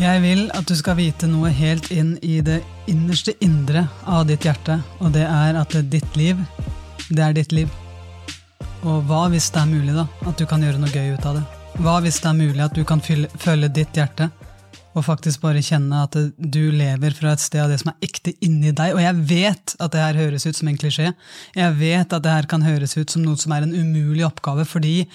Jeg 0.00 0.22
vil 0.22 0.46
at 0.56 0.64
du 0.64 0.72
skal 0.72 0.96
vite 0.96 1.28
noe 1.28 1.50
helt 1.52 1.90
inn 1.92 2.14
i 2.24 2.38
det 2.40 2.62
innerste 2.88 3.34
indre 3.44 3.84
av 4.08 4.24
ditt 4.30 4.46
hjerte, 4.46 4.78
og 5.04 5.12
det 5.12 5.26
er 5.28 5.58
at 5.60 5.76
ditt 5.92 6.16
liv, 6.16 6.40
det 7.10 7.20
er 7.20 7.36
ditt 7.36 7.52
liv. 7.52 7.68
Og 8.88 9.04
hva 9.06 9.26
hvis 9.28 9.50
det 9.52 9.60
er 9.60 9.68
mulig, 9.68 9.92
da? 9.92 10.06
At 10.24 10.40
du 10.40 10.46
kan 10.48 10.64
gjøre 10.64 10.80
noe 10.80 10.88
gøy 10.88 11.12
ut 11.12 11.26
av 11.28 11.36
det? 11.36 11.44
Hva 11.84 11.98
hvis 12.00 12.22
det 12.24 12.30
er 12.30 12.38
mulig 12.40 12.64
at 12.64 12.78
du 12.78 12.86
kan 12.88 13.04
følge 13.04 13.68
ditt 13.68 14.00
hjerte? 14.00 14.30
Og 14.92 15.06
faktisk 15.06 15.42
bare 15.44 15.62
kjenne 15.64 16.02
at 16.04 16.16
du 16.36 16.62
lever 16.74 17.14
fra 17.16 17.32
et 17.32 17.42
sted 17.42 17.62
av 17.62 17.72
det 17.72 17.78
som 17.80 17.92
er 17.92 18.08
ekte 18.08 18.34
inni 18.44 18.72
deg. 18.76 18.94
Og 18.96 19.00
jeg 19.02 19.20
vet 19.30 19.74
at 19.78 19.94
det 19.94 20.02
her 20.02 20.18
høres 20.20 20.46
ut 20.46 20.58
som 20.58 20.68
en 20.68 20.78
klisjé. 20.80 21.12
Jeg 21.56 21.76
vet 21.78 22.12
at 22.12 22.24
det 22.24 22.34
her 22.34 22.48
kan 22.50 22.64
høres 22.66 22.96
ut 22.98 23.12
som 23.12 23.24
noe 23.24 23.40
som 23.40 23.54
er 23.56 23.66
en 23.66 23.72
umulig 23.74 24.24
oppgave, 24.26 24.66
fordi 24.68 25.06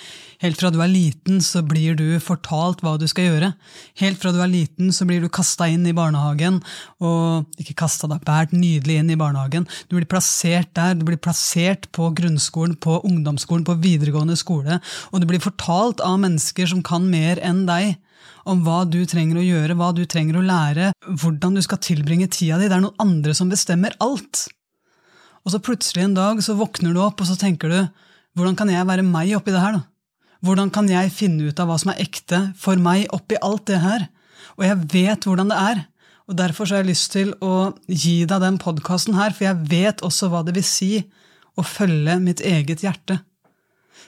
helt 0.44 0.60
fra 0.60 0.72
du 0.74 0.80
er 0.82 0.92
liten, 0.92 1.42
så 1.46 1.62
blir 1.66 1.98
du 1.98 2.06
fortalt 2.24 2.82
hva 2.86 2.96
du 2.98 3.06
skal 3.10 3.30
gjøre. 3.30 3.52
Helt 4.02 4.22
fra 4.22 4.34
du 4.34 4.42
er 4.44 4.52
liten, 4.52 4.90
så 4.94 5.06
blir 5.10 5.22
du 5.22 5.30
kasta 5.34 5.70
inn 5.70 5.86
i 5.90 5.96
barnehagen, 5.98 6.60
og 7.04 7.62
ikke 7.62 7.78
kasta 7.86 8.10
da, 8.10 8.20
båret 8.24 8.56
nydelig 8.56 9.00
inn 9.02 9.14
i 9.14 9.20
barnehagen. 9.20 9.68
Du 9.90 9.98
blir 9.98 10.10
plassert 10.10 10.74
der, 10.78 10.98
du 10.98 11.06
blir 11.08 11.22
plassert 11.22 11.90
på 11.96 12.10
grunnskolen, 12.18 12.78
på 12.82 13.00
ungdomsskolen, 13.06 13.66
på 13.68 13.78
videregående 13.84 14.38
skole, 14.40 14.82
og 15.12 15.22
du 15.22 15.30
blir 15.30 15.44
fortalt 15.44 16.02
av 16.06 16.20
mennesker 16.24 16.70
som 16.70 16.84
kan 16.86 17.06
mer 17.12 17.42
enn 17.46 17.66
deg 17.70 17.96
om 18.48 18.62
hva 18.64 18.84
du 18.88 19.02
trenger 19.10 19.40
å 19.42 19.46
gjøre, 19.46 19.76
hva 19.76 19.92
du 19.96 20.04
trenger 20.10 20.40
å 20.40 20.46
lære, 20.46 20.92
hvordan 21.08 21.58
du 21.58 21.64
skal 21.66 21.82
tilbringe 21.84 22.30
tida 22.32 22.60
di. 22.60 22.70
Det 22.70 22.78
er 22.78 22.84
noen 22.86 23.04
andre 23.04 23.36
som 23.38 23.52
bestemmer 23.52 23.96
alt. 24.04 24.48
Og 25.44 25.54
så 25.54 25.64
plutselig 25.64 26.06
en 26.06 26.18
dag 26.18 26.40
så 26.44 26.58
våkner 26.60 26.96
du 26.96 27.02
opp, 27.04 27.22
og 27.24 27.30
så 27.30 27.38
tenker 27.40 27.72
du 27.72 27.80
hvordan 28.38 28.58
kan 28.60 28.70
jeg 28.70 28.86
være 28.88 29.06
meg 29.06 29.34
oppi 29.38 29.54
det 29.56 29.64
her? 29.64 29.80
da? 29.80 29.86
Hvordan 30.46 30.70
kan 30.74 30.90
jeg 30.92 31.14
finne 31.16 31.50
ut 31.50 31.60
av 31.60 31.70
hva 31.70 31.78
som 31.82 31.92
er 31.94 32.04
ekte 32.04 32.42
for 32.60 32.78
meg 32.82 33.08
oppi 33.16 33.40
alt 33.42 33.66
det 33.70 33.80
her? 33.82 34.06
Og 34.58 34.68
jeg 34.68 34.82
vet 34.94 35.26
hvordan 35.26 35.50
det 35.52 35.58
er. 35.58 35.86
Og 36.28 36.38
Derfor 36.38 36.68
så 36.68 36.76
har 36.76 36.84
jeg 36.84 36.92
lyst 36.92 37.12
til 37.16 37.32
å 37.42 37.72
gi 37.88 38.20
deg 38.28 38.44
den 38.44 38.60
podkasten 38.62 39.16
her, 39.18 39.34
for 39.34 39.48
jeg 39.48 39.70
vet 39.72 40.04
også 40.06 40.30
hva 40.32 40.44
det 40.46 40.58
vil 40.58 40.68
si 40.68 40.92
å 41.58 41.66
følge 41.66 42.20
mitt 42.22 42.44
eget 42.46 42.84
hjerte. 42.86 43.22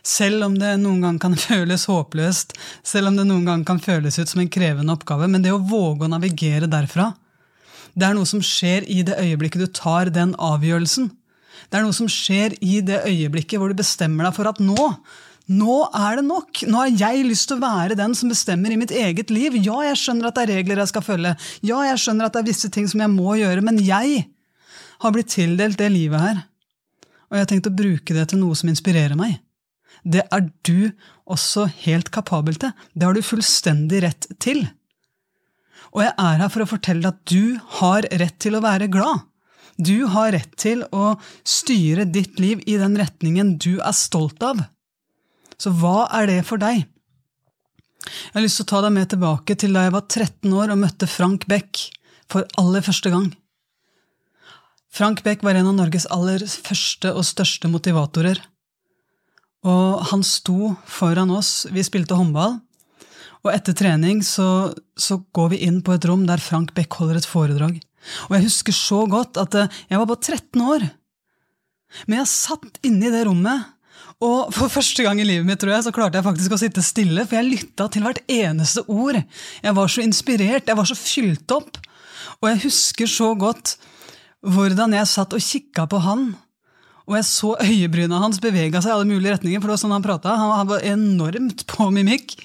Selv 0.10 0.48
om 0.48 0.58
det 0.58 0.74
noen 0.82 1.04
gang 1.06 1.22
kan 1.22 1.38
føles 1.50 1.88
håpløst, 1.90 2.56
selv 2.88 3.12
om 3.12 3.20
det 3.20 3.28
noen 3.30 3.48
gang 3.50 3.66
kan 3.68 3.82
føles 3.84 4.20
ut 4.20 4.32
som 4.32 4.44
en 4.44 4.52
krevende 4.52 4.96
oppgave. 4.96 5.30
Men 5.30 5.46
det 5.46 5.54
å 5.54 5.62
våge 5.62 6.08
å 6.08 6.12
navigere 6.12 6.70
derfra, 6.72 7.12
det 7.94 8.06
er 8.08 8.16
noe 8.16 8.28
som 8.30 8.42
skjer 8.46 8.86
i 8.90 9.02
det 9.06 9.18
øyeblikket 9.20 9.66
du 9.66 9.72
tar 9.74 10.12
den 10.14 10.36
avgjørelsen. 10.38 11.10
Det 11.70 11.80
er 11.80 11.86
noe 11.86 11.96
som 11.96 12.10
skjer 12.10 12.56
i 12.66 12.80
det 12.86 13.02
øyeblikket 13.08 13.60
hvor 13.60 13.72
du 13.72 13.78
bestemmer 13.78 14.26
deg 14.26 14.38
for 14.38 14.50
at 14.50 14.62
nå, 14.64 14.86
nå 15.50 15.78
er 15.98 16.20
det 16.20 16.26
nok. 16.28 16.64
Nå 16.70 16.82
har 16.84 16.94
jeg 16.94 17.26
lyst 17.28 17.50
til 17.50 17.60
å 17.60 17.66
være 17.66 17.98
den 18.00 18.16
som 18.18 18.32
bestemmer 18.32 18.74
i 18.74 18.80
mitt 18.80 18.94
eget 18.96 19.34
liv. 19.34 19.58
Ja, 19.58 19.82
jeg 19.90 20.00
skjønner 20.02 20.30
at 20.30 20.38
det 20.38 20.46
er 20.46 20.54
regler 20.60 20.84
jeg 20.84 20.94
skal 20.94 21.06
følge. 21.06 21.36
Ja, 21.66 21.82
jeg 21.90 22.02
skjønner 22.02 22.30
at 22.30 22.38
det 22.38 22.44
er 22.44 22.50
visse 22.52 22.72
ting 22.74 22.88
som 22.90 23.04
jeg 23.04 23.14
må 23.14 23.36
gjøre. 23.42 23.66
Men 23.66 23.82
jeg 23.84 24.24
har 25.04 25.16
blitt 25.16 25.34
tildelt 25.34 25.80
det 25.82 25.92
livet 25.94 26.24
her. 26.24 26.42
Og 27.30 27.38
jeg 27.38 27.46
har 27.46 27.52
tenkt 27.52 27.70
å 27.70 27.76
bruke 27.76 28.16
det 28.16 28.30
til 28.32 28.42
noe 28.42 28.58
som 28.58 28.72
inspirerer 28.72 29.18
meg. 29.20 29.38
Det 30.04 30.26
er 30.32 30.50
du 30.68 30.92
også 31.30 31.68
helt 31.84 32.12
kapabel 32.14 32.58
til. 32.60 32.74
Det 32.94 33.08
har 33.08 33.16
du 33.16 33.26
fullstendig 33.26 34.04
rett 34.06 34.30
til. 34.42 34.66
Og 35.96 36.04
jeg 36.06 36.14
er 36.14 36.44
her 36.44 36.52
for 36.54 36.64
å 36.64 36.70
fortelle 36.70 37.02
deg 37.04 37.16
at 37.16 37.32
du 37.32 37.60
har 37.80 38.08
rett 38.22 38.38
til 38.42 38.58
å 38.58 38.64
være 38.64 38.90
glad. 38.92 39.26
Du 39.80 40.10
har 40.12 40.34
rett 40.36 40.52
til 40.60 40.84
å 40.92 41.14
styre 41.48 42.06
ditt 42.10 42.40
liv 42.42 42.62
i 42.68 42.76
den 42.82 42.98
retningen 43.00 43.56
du 43.62 43.80
er 43.80 43.96
stolt 43.96 44.44
av. 44.44 44.66
Så 45.60 45.72
hva 45.76 46.10
er 46.16 46.28
det 46.28 46.42
for 46.48 46.62
deg? 46.62 46.84
Jeg 48.10 48.36
har 48.36 48.44
lyst 48.44 48.60
til 48.60 48.68
å 48.68 48.72
ta 48.74 48.82
deg 48.86 48.96
med 48.96 49.10
tilbake 49.12 49.56
til 49.60 49.76
da 49.76 49.86
jeg 49.86 49.96
var 49.96 50.06
13 50.08 50.56
år 50.56 50.74
og 50.74 50.82
møtte 50.84 51.08
Frank 51.10 51.48
Beck 51.52 51.82
for 52.32 52.48
aller 52.60 52.84
første 52.86 53.12
gang. 53.14 53.32
Frank 54.90 55.24
Beck 55.24 55.44
var 55.46 55.56
en 55.56 55.70
av 55.70 55.76
Norges 55.78 56.08
aller 56.12 56.44
første 56.48 57.12
og 57.14 57.28
største 57.28 57.70
motivatorer. 57.72 58.40
Og 59.68 60.04
han 60.12 60.24
sto 60.24 60.74
foran 60.88 61.32
oss, 61.36 61.68
vi 61.74 61.84
spilte 61.84 62.16
håndball, 62.16 62.60
og 63.44 63.52
etter 63.54 63.76
trening 63.76 64.22
så, 64.26 64.72
så, 65.00 65.20
går 65.36 65.54
vi 65.54 65.62
inn 65.68 65.80
på 65.84 65.96
et 65.96 66.06
rom 66.08 66.26
der 66.28 66.42
Frank 66.44 66.74
Beck 66.76 66.96
holder 67.00 67.20
et 67.20 67.28
foredrag. 67.28 67.78
Og 68.28 68.36
jeg 68.36 68.46
husker 68.48 68.76
så 68.76 69.04
godt 69.12 69.40
at 69.40 69.56
eh, 69.56 69.76
jeg 69.92 70.00
var 70.00 70.08
bare 70.10 70.24
13 70.24 70.64
år, 70.64 70.88
men 72.06 72.20
jeg 72.20 72.32
satt 72.32 72.82
inne 72.86 73.08
i 73.08 73.14
det 73.14 73.26
rommet, 73.28 73.76
og 74.20 74.52
for 74.52 74.72
første 74.72 75.04
gang 75.06 75.20
i 75.22 75.28
livet 75.28 75.48
mitt 75.48 75.62
tror 75.62 75.78
jeg, 75.78 75.86
så 75.86 75.94
klarte 75.96 76.20
jeg 76.20 76.28
faktisk 76.28 76.56
å 76.56 76.60
sitte 76.60 76.84
stille, 76.84 77.24
for 77.24 77.40
jeg 77.40 77.48
lytta 77.48 77.88
til 77.92 78.04
hvert 78.04 78.20
eneste 78.28 78.84
ord. 78.92 79.22
Jeg 79.64 79.76
var 79.78 79.92
så 79.92 80.04
inspirert, 80.04 80.68
jeg 80.68 80.76
var 80.76 80.90
så 80.90 80.98
fylt 81.00 81.56
opp. 81.56 81.80
Og 82.40 82.50
jeg 82.52 82.62
husker 82.66 83.08
så 83.08 83.32
godt 83.40 83.78
hvordan 84.44 84.96
jeg 84.96 85.12
satt 85.12 85.36
og 85.36 85.44
kikka 85.44 85.88
på 85.92 86.02
han 86.04 86.28
og 87.10 87.16
jeg 87.18 87.26
så 87.26 87.56
øyebryna 87.58 88.20
hans 88.22 88.38
bevega 88.42 88.84
seg 88.84 88.92
i 88.92 88.96
alle 88.96 89.10
mulige 89.10 89.34
retninger, 89.34 89.58
for 89.58 89.72
det 89.72 89.76
var 89.76 89.82
sånn 89.82 89.96
han 89.96 90.06
prata. 90.06 90.36
Han 90.38 90.70
var 90.70 90.84
enormt 90.86 91.64
på 91.70 91.88
mimikk. 91.94 92.36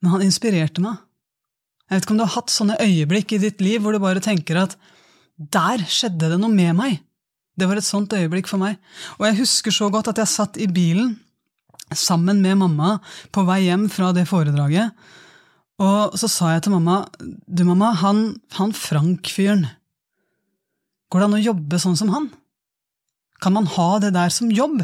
Men 0.00 0.14
han 0.14 0.24
inspirerte 0.24 0.80
meg. 0.80 1.02
Jeg 1.84 1.98
vet 1.98 2.06
ikke 2.06 2.14
om 2.14 2.20
du 2.22 2.24
har 2.24 2.36
hatt 2.38 2.52
sånne 2.52 2.78
øyeblikk 2.80 3.34
i 3.36 3.42
ditt 3.42 3.60
liv 3.60 3.82
hvor 3.84 3.92
du 3.92 4.00
bare 4.00 4.24
tenker 4.24 4.62
at 4.62 4.78
der 5.36 5.84
skjedde 5.84 6.30
det 6.32 6.38
noe 6.40 6.52
med 6.52 6.72
meg. 6.78 7.02
Det 7.54 7.68
var 7.68 7.78
et 7.78 7.86
sånt 7.86 8.14
øyeblikk 8.16 8.48
for 8.48 8.62
meg. 8.62 8.78
Og 9.18 9.28
jeg 9.28 9.38
husker 9.42 9.74
så 9.74 9.90
godt 9.92 10.08
at 10.14 10.22
jeg 10.22 10.32
satt 10.32 10.56
i 10.56 10.70
bilen 10.70 11.12
sammen 11.94 12.40
med 12.42 12.56
mamma 12.62 12.96
på 13.34 13.44
vei 13.44 13.66
hjem 13.66 13.84
fra 13.92 14.14
det 14.16 14.24
foredraget. 14.30 14.96
Og 15.84 16.16
så 16.18 16.30
sa 16.30 16.54
jeg 16.54 16.64
til 16.64 16.74
mamma 16.74 17.02
du 17.20 17.66
mamma, 17.68 17.92
han, 18.00 18.24
han 18.56 18.72
Frank-fyren, 18.72 19.66
går 21.12 21.20
det 21.20 21.28
an 21.28 21.36
å 21.36 21.44
jobbe 21.50 21.82
sånn 21.82 22.00
som 22.00 22.14
han? 22.14 22.32
Kan 23.44 23.52
man 23.56 23.68
ha 23.68 23.90
det 24.00 24.14
der 24.16 24.32
som 24.32 24.52
jobb? 24.52 24.80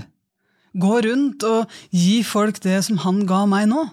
Gå 0.76 1.00
rundt 1.06 1.46
og 1.48 1.72
gi 1.96 2.20
folk 2.26 2.60
det 2.62 2.82
som 2.86 3.00
han 3.06 3.24
ga 3.28 3.46
meg 3.48 3.70
nå? 3.70 3.86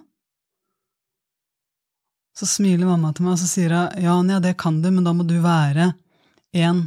Så 2.38 2.46
smiler 2.52 2.86
mamma 2.86 3.14
til 3.16 3.26
meg 3.26 3.34
og 3.34 3.42
så 3.42 3.48
sier 3.50 3.74
hun, 3.74 4.04
ja, 4.04 4.14
Anja, 4.14 4.42
det 4.44 4.58
kan 4.62 4.82
du, 4.84 4.92
men 4.94 5.08
da 5.08 5.14
må 5.16 5.26
du 5.26 5.40
være 5.42 5.94
en 6.54 6.84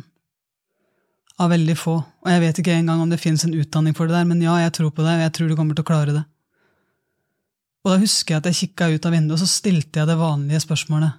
av 1.40 1.50
veldig 1.50 1.76
få. 1.78 1.96
Og 1.96 2.28
jeg 2.30 2.42
vet 2.44 2.60
ikke 2.60 2.76
engang 2.76 3.00
om 3.02 3.10
det 3.10 3.18
fins 3.22 3.42
en 3.46 3.56
utdanning 3.56 3.96
for 3.96 4.06
det 4.06 4.18
der, 4.18 4.28
men 4.28 4.44
ja, 4.44 4.58
jeg 4.60 4.76
tror 4.76 4.92
på 4.94 5.02
deg, 5.02 5.16
og 5.16 5.24
jeg 5.24 5.34
tror 5.36 5.50
du 5.50 5.56
kommer 5.58 5.78
til 5.78 5.86
å 5.86 5.90
klare 5.90 6.14
det. 6.20 6.24
Og 7.80 7.94
da 7.94 8.00
husker 8.02 8.36
jeg 8.36 8.42
at 8.42 8.48
jeg 8.50 8.58
kikka 8.60 8.90
ut 8.92 9.08
av 9.08 9.16
vinduet, 9.16 9.38
og 9.38 9.42
så 9.42 9.48
stilte 9.48 10.02
jeg 10.02 10.10
det 10.10 10.18
vanlige 10.20 10.60
spørsmålet. 10.66 11.16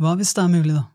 Hva 0.00 0.16
hvis 0.18 0.34
det 0.34 0.42
er 0.42 0.52
mulig, 0.52 0.74
da? 0.74 0.88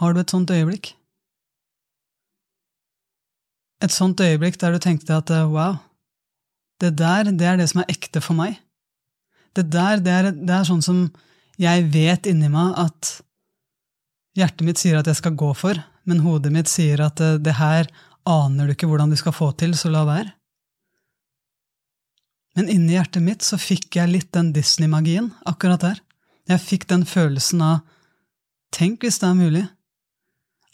Har 0.00 0.14
du 0.14 0.22
et 0.22 0.32
sånt 0.32 0.50
øyeblikk? 0.50 0.94
Et 3.84 3.92
sånt 3.92 4.20
øyeblikk 4.20 4.56
der 4.60 4.72
du 4.72 4.80
tenkte 4.80 5.16
at 5.16 5.30
eh, 5.32 5.48
wow, 5.48 5.76
det 6.80 6.94
der, 6.96 7.28
det 7.36 7.46
er 7.46 7.58
det 7.60 7.68
som 7.68 7.82
er 7.82 7.92
ekte 7.92 8.22
for 8.24 8.36
meg. 8.36 8.56
Det 9.56 9.66
der, 9.72 10.00
det 10.00 10.12
er, 10.12 10.30
det 10.32 10.54
er 10.56 10.68
sånn 10.68 10.84
som 10.84 11.02
jeg 11.60 11.88
vet 11.92 12.28
inni 12.30 12.48
meg 12.48 12.76
at 12.80 13.18
hjertet 14.38 14.64
mitt 14.64 14.80
sier 14.80 15.00
at 15.00 15.08
jeg 15.10 15.18
skal 15.18 15.36
gå 15.36 15.50
for, 15.58 15.80
men 16.08 16.22
hodet 16.24 16.52
mitt 16.54 16.70
sier 16.72 17.02
at 17.04 17.20
eh, 17.20 17.36
det 17.40 17.58
her 17.60 17.90
aner 18.28 18.68
du 18.68 18.76
ikke 18.76 18.88
hvordan 18.88 19.12
du 19.12 19.18
skal 19.20 19.36
få 19.36 19.50
til, 19.60 19.74
så 19.76 19.92
la 19.92 20.06
være. 20.08 20.32
Men 22.56 22.70
inni 22.72 22.96
hjertet 22.96 23.24
mitt 23.24 23.44
så 23.44 23.60
fikk 23.60 24.00
jeg 24.00 24.12
litt 24.12 24.32
den 24.36 24.54
Disney-magien 24.56 25.28
akkurat 25.48 25.84
der. 25.84 26.00
Jeg 26.48 26.64
fikk 26.64 26.88
den 26.88 27.04
følelsen 27.08 27.60
av 27.64 27.84
Tenk 28.70 29.02
hvis 29.02 29.16
det 29.18 29.26
er 29.26 29.34
mulig 29.34 29.62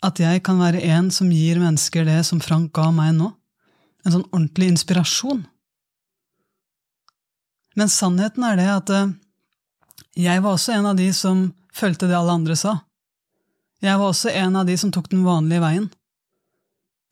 at 0.07 0.21
jeg 0.23 0.43
kan 0.47 0.61
være 0.63 0.83
en 0.95 1.11
som 1.15 1.31
gir 1.33 1.61
mennesker 1.61 2.07
det 2.07 2.21
som 2.29 2.41
Frank 2.43 2.73
ga 2.77 2.89
meg 2.95 3.15
nå. 3.19 3.33
En 4.07 4.15
sånn 4.15 4.29
ordentlig 4.31 4.71
inspirasjon. 4.75 5.45
Men 7.77 7.93
sannheten 7.93 8.47
er 8.47 8.59
det 8.61 8.69
at 8.73 8.93
eh, 8.95 9.15
jeg 10.17 10.43
var 10.45 10.57
også 10.57 10.77
en 10.79 10.91
av 10.93 10.97
de 10.99 11.11
som 11.13 11.49
fulgte 11.77 12.09
det 12.09 12.17
alle 12.17 12.39
andre 12.39 12.57
sa. 12.57 12.79
Jeg 13.85 13.99
var 14.01 14.09
også 14.09 14.33
en 14.33 14.57
av 14.57 14.69
de 14.69 14.77
som 14.81 14.93
tok 14.95 15.11
den 15.13 15.27
vanlige 15.27 15.61
veien. 15.61 15.91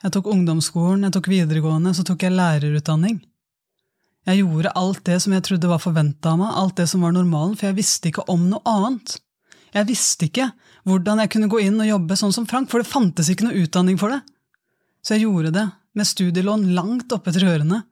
Jeg 0.05 0.15
tok 0.17 0.31
ungdomsskolen, 0.33 1.05
jeg 1.07 1.15
tok 1.17 1.29
videregående, 1.33 1.93
så 1.97 2.05
tok 2.07 2.25
jeg 2.25 2.37
lærerutdanning. 2.37 3.19
Jeg 4.25 4.41
gjorde 4.41 4.73
alt 4.81 5.03
det 5.05 5.19
som 5.21 5.35
jeg 5.37 5.45
trodde 5.45 5.69
var 5.69 5.83
forventa 5.83 6.33
av 6.33 6.41
meg, 6.41 6.57
alt 6.57 6.79
det 6.81 6.87
som 6.89 7.05
var 7.05 7.13
normalen, 7.13 7.57
for 7.61 7.69
jeg 7.69 7.77
visste 7.77 8.09
ikke 8.09 8.25
om 8.33 8.47
noe 8.49 8.65
annet. 8.69 9.19
Jeg 9.75 9.89
visste 9.89 10.29
ikke 10.29 10.51
hvordan 10.87 11.23
jeg 11.23 11.33
kunne 11.35 11.51
gå 11.51 11.61
inn 11.65 11.81
og 11.81 11.89
jobbe 11.89 12.17
sånn 12.19 12.35
som 12.37 12.47
Frank, 12.47 12.71
for 12.71 12.83
det 12.83 12.91
fantes 12.91 13.31
ikke 13.33 13.49
noe 13.49 13.65
utdanning 13.65 13.99
for 14.01 14.15
det. 14.15 14.21
Så 15.05 15.17
jeg 15.17 15.27
gjorde 15.27 15.55
det, 15.55 15.65
med 15.95 16.09
studielån 16.09 16.71
langt 16.77 17.13
oppetter 17.15 17.47
ørene. 17.47 17.83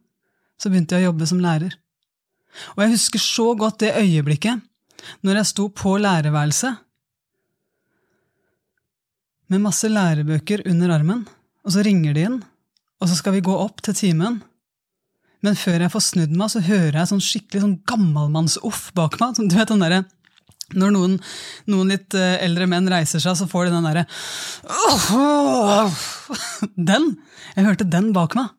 Så 0.61 0.70
begynte 0.70 0.96
jeg 0.96 1.06
å 1.06 1.11
jobbe 1.11 1.29
som 1.29 1.43
lærer. 1.43 1.75
Og 2.76 2.84
jeg 2.84 2.94
husker 2.94 3.23
så 3.23 3.52
godt 3.58 3.81
det 3.82 3.96
øyeblikket 3.96 4.62
når 5.26 5.40
jeg 5.40 5.50
sto 5.50 5.67
på 5.75 5.96
lærerværelset 5.99 6.79
med 9.52 9.64
masse 9.64 9.88
lærebøker 9.90 10.62
under 10.70 10.94
armen, 10.94 11.26
og 11.67 11.75
så 11.75 11.82
ringer 11.84 12.14
de 12.17 12.25
inn, 12.29 12.38
og 13.02 13.11
så 13.11 13.19
skal 13.19 13.34
vi 13.37 13.44
gå 13.44 13.52
opp 13.52 13.82
til 13.84 13.96
timen. 13.99 14.38
Men 15.44 15.58
før 15.58 15.82
jeg 15.82 15.93
får 15.93 16.05
snudd 16.06 16.32
meg, 16.38 16.52
så 16.52 16.62
hører 16.64 17.00
jeg 17.00 17.11
sånn 17.11 17.25
skikkelig 17.26 17.64
sånn 17.64 17.79
gammalmannsoff 17.90 18.87
bak 18.96 19.19
meg. 19.20 19.34
Sånn, 19.37 19.50
du 19.50 19.58
vet 19.58 19.73
den 19.73 19.82
der, 19.82 20.06
Når 20.79 20.95
noen, 20.95 21.17
noen, 21.71 21.93
litt 21.93 22.17
eh, 22.19 22.39
eldre 22.45 22.69
menn 22.71 22.89
reiser 22.91 23.23
seg, 23.23 23.37
så 23.39 23.49
får 23.51 23.69
de 23.69 23.75
den 23.77 23.89
derre 23.89 24.05
Den! 26.93 27.09
Jeg 27.57 27.67
hørte 27.67 27.89
den 27.89 28.13
bak 28.17 28.37
meg. 28.39 28.53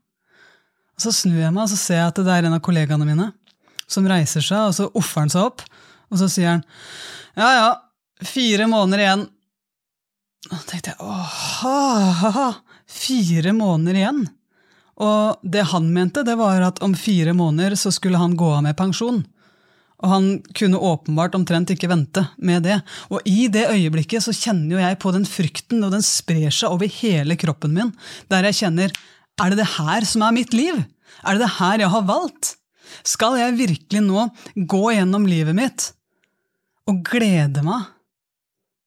Og 0.94 1.06
Så 1.08 1.14
snur 1.16 1.40
jeg 1.42 1.54
meg 1.54 1.66
og 1.66 1.72
så 1.72 1.80
ser 1.80 2.02
jeg 2.02 2.12
at 2.12 2.22
det 2.22 2.34
er 2.36 2.48
en 2.48 2.58
av 2.58 2.64
kollegaene 2.66 3.08
mine 3.08 3.32
som 3.90 4.06
reiser 4.10 4.44
seg, 4.46 4.70
og 4.70 4.76
så 4.78 4.90
offer 4.98 5.24
han 5.26 5.34
seg 5.34 5.48
opp. 5.48 5.64
Og 6.14 6.20
så 6.22 6.30
sier 6.32 6.56
han 6.56 6.64
ja 7.38 7.50
ja, 7.58 7.70
fire 8.26 8.68
måneder 8.70 9.04
igjen. 9.04 9.26
Og 10.50 10.54
da 10.54 10.62
tenkte 10.70 10.94
jeg 10.94 11.00
åh, 11.02 12.54
fire 12.90 13.54
måneder 13.58 14.00
igjen? 14.00 14.24
Og 15.02 15.42
det 15.42 15.66
han 15.72 15.88
mente, 15.94 16.22
det 16.26 16.36
var 16.38 16.62
at 16.62 16.82
om 16.86 16.94
fire 16.98 17.34
måneder 17.34 17.76
så 17.80 17.92
skulle 17.94 18.22
han 18.22 18.38
gå 18.38 18.52
av 18.54 18.62
med 18.68 18.78
pensjon. 18.78 19.24
Og 20.04 20.12
han 20.12 20.28
kunne 20.58 20.82
åpenbart 20.84 21.36
omtrent 21.38 21.72
ikke 21.72 21.88
vente 21.92 22.26
med 22.38 22.66
det. 22.68 22.82
Og 23.08 23.24
i 23.30 23.48
det 23.52 23.70
øyeblikket 23.72 24.26
så 24.26 24.36
kjenner 24.36 24.76
jo 24.76 24.84
jeg 24.84 25.00
på 25.00 25.14
den 25.16 25.28
frykten, 25.28 25.84
og 25.86 25.94
den 25.96 26.04
sprer 26.04 26.52
seg 26.52 26.76
over 26.76 26.92
hele 27.02 27.38
kroppen 27.40 27.76
min, 27.76 27.94
der 28.32 28.50
jeg 28.50 28.60
kjenner 28.64 28.92
er 29.42 29.50
det 29.50 29.64
det 29.64 29.72
her 29.80 30.06
som 30.06 30.26
er 30.28 30.36
mitt 30.36 30.54
liv? 30.54 30.84
Er 31.24 31.38
det 31.38 31.46
det 31.46 31.56
her 31.56 31.82
jeg 31.82 31.94
har 31.94 32.06
valgt? 32.06 32.56
Skal 33.08 33.40
jeg 33.40 33.58
virkelig 33.58 34.04
nå 34.06 34.28
gå 34.70 34.84
gjennom 34.94 35.26
livet 35.26 35.58
mitt 35.58 35.90
og 36.90 37.00
glede 37.08 37.64
meg 37.66 37.88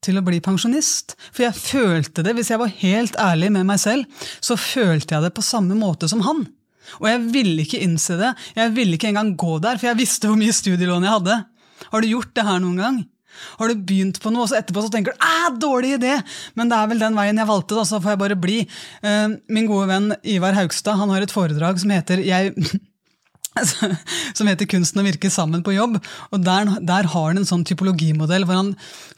til 0.07 0.21
å 0.21 0.25
bli 0.27 0.39
pensjonist. 0.45 1.17
For 1.33 1.47
jeg 1.47 1.59
følte 1.59 2.23
det, 2.23 2.37
hvis 2.37 2.53
jeg 2.53 2.61
var 2.63 2.75
helt 2.83 3.17
ærlig 3.19 3.51
med 3.57 3.67
meg 3.67 3.81
selv, 3.83 4.07
så 4.45 4.59
følte 4.61 5.17
jeg 5.17 5.27
det 5.27 5.35
på 5.35 5.45
samme 5.45 5.75
måte 5.79 6.09
som 6.11 6.23
han. 6.27 6.45
Og 7.01 7.11
jeg 7.11 7.25
ville 7.35 7.67
ikke 7.67 7.83
innse 7.85 8.17
det, 8.21 8.33
jeg 8.57 8.73
ville 8.77 8.97
ikke 8.99 9.11
engang 9.13 9.35
gå 9.39 9.59
der, 9.65 9.81
for 9.81 9.91
jeg 9.91 10.01
visste 10.01 10.31
hvor 10.31 10.41
mye 10.41 10.55
studielån 10.55 11.07
jeg 11.07 11.17
hadde. 11.19 11.37
Har 11.91 12.03
du 12.03 12.11
gjort 12.11 12.33
det 12.37 12.47
her 12.47 12.63
noen 12.63 12.83
gang? 12.83 13.05
Har 13.61 13.69
du 13.69 13.85
begynt 13.89 14.19
på 14.23 14.33
noe, 14.33 14.47
og 14.47 14.51
så 14.51 14.59
etterpå 14.61 14.85
så 14.85 14.93
tenker 14.93 15.13
du 15.13 15.25
æh, 15.25 15.49
dårlig 15.61 15.97
idé, 15.99 16.15
men 16.57 16.71
det 16.73 16.79
er 16.79 16.91
vel 16.93 17.03
den 17.03 17.19
veien 17.19 17.41
jeg 17.43 17.51
valgte, 17.51 17.77
da, 17.77 17.85
så 17.85 18.01
får 18.01 18.15
jeg 18.15 18.23
bare 18.23 18.39
bli. 18.41 18.59
Uh, 19.05 19.37
min 19.53 19.69
gode 19.69 19.91
venn 19.91 20.15
Ivar 20.25 20.57
Haugstad 20.57 20.97
han 21.01 21.13
har 21.13 21.25
et 21.25 21.35
foredrag 21.35 21.83
som 21.83 21.93
heter 21.93 22.25
Jeg 22.25 22.55
som 24.37 24.49
heter 24.49 24.67
'Kunsten 24.69 25.01
å 25.01 25.07
virke 25.07 25.31
sammen 25.33 25.63
på 25.65 25.75
jobb'. 25.77 26.01
og 26.33 26.45
Der, 26.45 26.71
der 26.81 27.11
har 27.13 27.29
han 27.29 27.41
en 27.41 27.49
sånn 27.49 27.65
typologimodell 27.65 28.47
hvor 28.47 28.61
han 28.61 28.73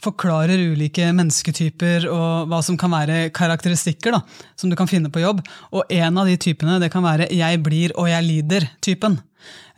forklarer 0.05 0.62
ulike 0.73 1.11
mennesketyper 1.12 2.08
og 2.12 2.50
hva 2.50 2.62
som 2.64 2.79
kan 2.79 2.93
være 2.94 3.31
karakteristikker 3.35 4.14
da, 4.14 4.23
som 4.56 4.70
du 4.70 4.76
kan 4.76 4.90
finne 4.90 5.11
på 5.11 5.23
jobb. 5.23 5.43
Og 5.73 5.85
en 5.90 6.19
av 6.19 6.26
de 6.26 6.37
typene 6.37 6.81
det 6.81 6.93
kan 6.93 7.02
være 7.02 7.31
'jeg 7.31 7.62
blir 7.62 7.93
og 7.96 8.08
jeg 8.08 8.25
lider'-typen. 8.25 9.19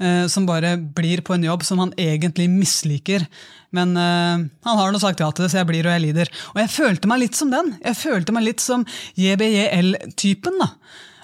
Eh, 0.00 0.26
som 0.26 0.46
bare 0.46 0.78
blir 0.78 1.20
på 1.20 1.34
en 1.34 1.44
jobb 1.44 1.62
som 1.64 1.78
han 1.78 1.92
egentlig 1.92 2.48
misliker. 2.48 3.26
Men 3.70 3.96
eh, 3.96 4.48
han 4.64 4.78
har 4.78 4.92
nå 4.92 4.98
sagt 4.98 5.20
ja 5.20 5.30
til 5.30 5.44
det, 5.44 5.50
så 5.52 5.60
jeg 5.60 5.68
blir 5.68 5.86
og 5.86 5.92
jeg 5.92 6.04
lider. 6.06 6.32
Og 6.54 6.62
jeg 6.62 6.72
følte 6.72 7.10
meg 7.10 7.20
litt 7.20 7.36
som 7.36 7.50
den. 7.52 7.74
Jeg 7.84 7.96
følte 8.00 8.32
meg 8.32 8.44
litt 8.48 8.64
som 8.64 8.86
JBJL-typen. 9.20 10.58
da 10.58 10.72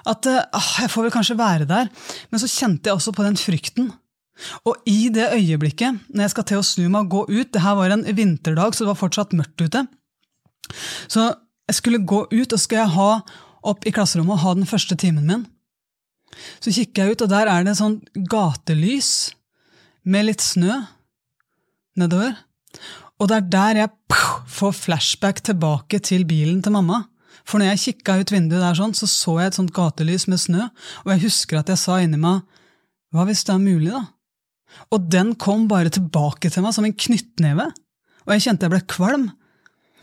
at 0.06 0.26
ah, 0.30 0.72
jeg 0.82 0.90
får 0.92 1.06
vel 1.06 1.14
kanskje 1.14 1.38
være 1.38 1.68
der. 1.68 1.88
Men 2.30 2.42
så 2.42 2.50
kjente 2.50 2.90
jeg 2.90 2.98
også 2.98 3.14
på 3.16 3.24
den 3.26 3.38
frykten. 3.40 3.90
Og 4.68 4.76
i 4.88 5.08
det 5.12 5.30
øyeblikket, 5.32 6.02
når 6.12 6.26
jeg 6.26 6.34
skal 6.34 6.46
til 6.50 6.60
å 6.60 6.66
snu 6.66 6.84
meg 6.92 7.06
og 7.06 7.12
gå 7.14 7.40
ut 7.40 7.52
Det 7.54 7.62
her 7.64 7.76
var 7.78 7.94
en 7.94 8.04
vinterdag, 8.04 8.74
så 8.74 8.84
det 8.84 8.90
var 8.90 9.00
fortsatt 9.00 9.36
mørkt 9.36 9.64
ute. 9.64 9.86
Så 11.08 11.30
jeg 11.66 11.78
skulle 11.78 12.04
gå 12.04 12.26
ut, 12.30 12.52
og 12.52 12.60
skal 12.60 12.82
jeg 12.82 12.94
ha 12.94 13.10
opp 13.66 13.86
i 13.86 13.92
klasserommet 13.94 14.36
og 14.36 14.44
ha 14.44 14.54
den 14.58 14.68
første 14.68 14.98
timen 14.98 15.26
min. 15.26 15.46
Så 16.60 16.74
kikker 16.74 17.06
jeg 17.06 17.16
ut, 17.16 17.24
og 17.24 17.32
der 17.32 17.50
er 17.50 17.64
det 17.64 17.78
sånn 17.78 17.98
gatelys 18.28 19.32
med 20.06 20.28
litt 20.28 20.44
snø 20.44 20.82
nedover. 21.98 22.36
Og 23.16 23.30
det 23.30 23.38
er 23.38 23.50
der 23.50 23.80
jeg 23.80 24.20
får 24.58 24.76
flashback 24.76 25.40
tilbake 25.48 26.02
til 26.04 26.26
bilen 26.28 26.60
til 26.62 26.76
mamma. 26.76 27.06
For 27.46 27.62
når 27.62 27.72
jeg 27.72 27.82
kikka 27.84 28.18
ut 28.20 28.32
vinduet 28.34 28.62
der, 28.62 28.74
sånn, 28.74 28.94
så 28.96 29.06
så 29.10 29.36
jeg 29.38 29.52
et 29.52 29.58
sånt 29.58 29.74
gatelys 29.74 30.26
med 30.30 30.42
snø, 30.42 30.66
og 31.04 31.12
jeg 31.14 31.26
husker 31.28 31.60
at 31.60 31.70
jeg 31.70 31.82
sa 31.82 32.00
inni 32.02 32.18
meg 32.20 32.42
hva 33.14 33.24
hvis 33.28 33.44
det 33.46 33.54
er 33.54 33.62
mulig, 33.62 33.92
da? 33.94 34.02
Og 34.92 35.06
den 35.12 35.32
kom 35.40 35.68
bare 35.70 35.92
tilbake 35.94 36.50
til 36.52 36.64
meg 36.64 36.74
som 36.74 36.84
en 36.88 36.96
knyttneve, 37.06 37.68
og 38.26 38.34
jeg 38.34 38.48
kjente 38.48 38.66
jeg 38.66 38.74
ble 38.74 38.82
kvalm, 38.90 39.30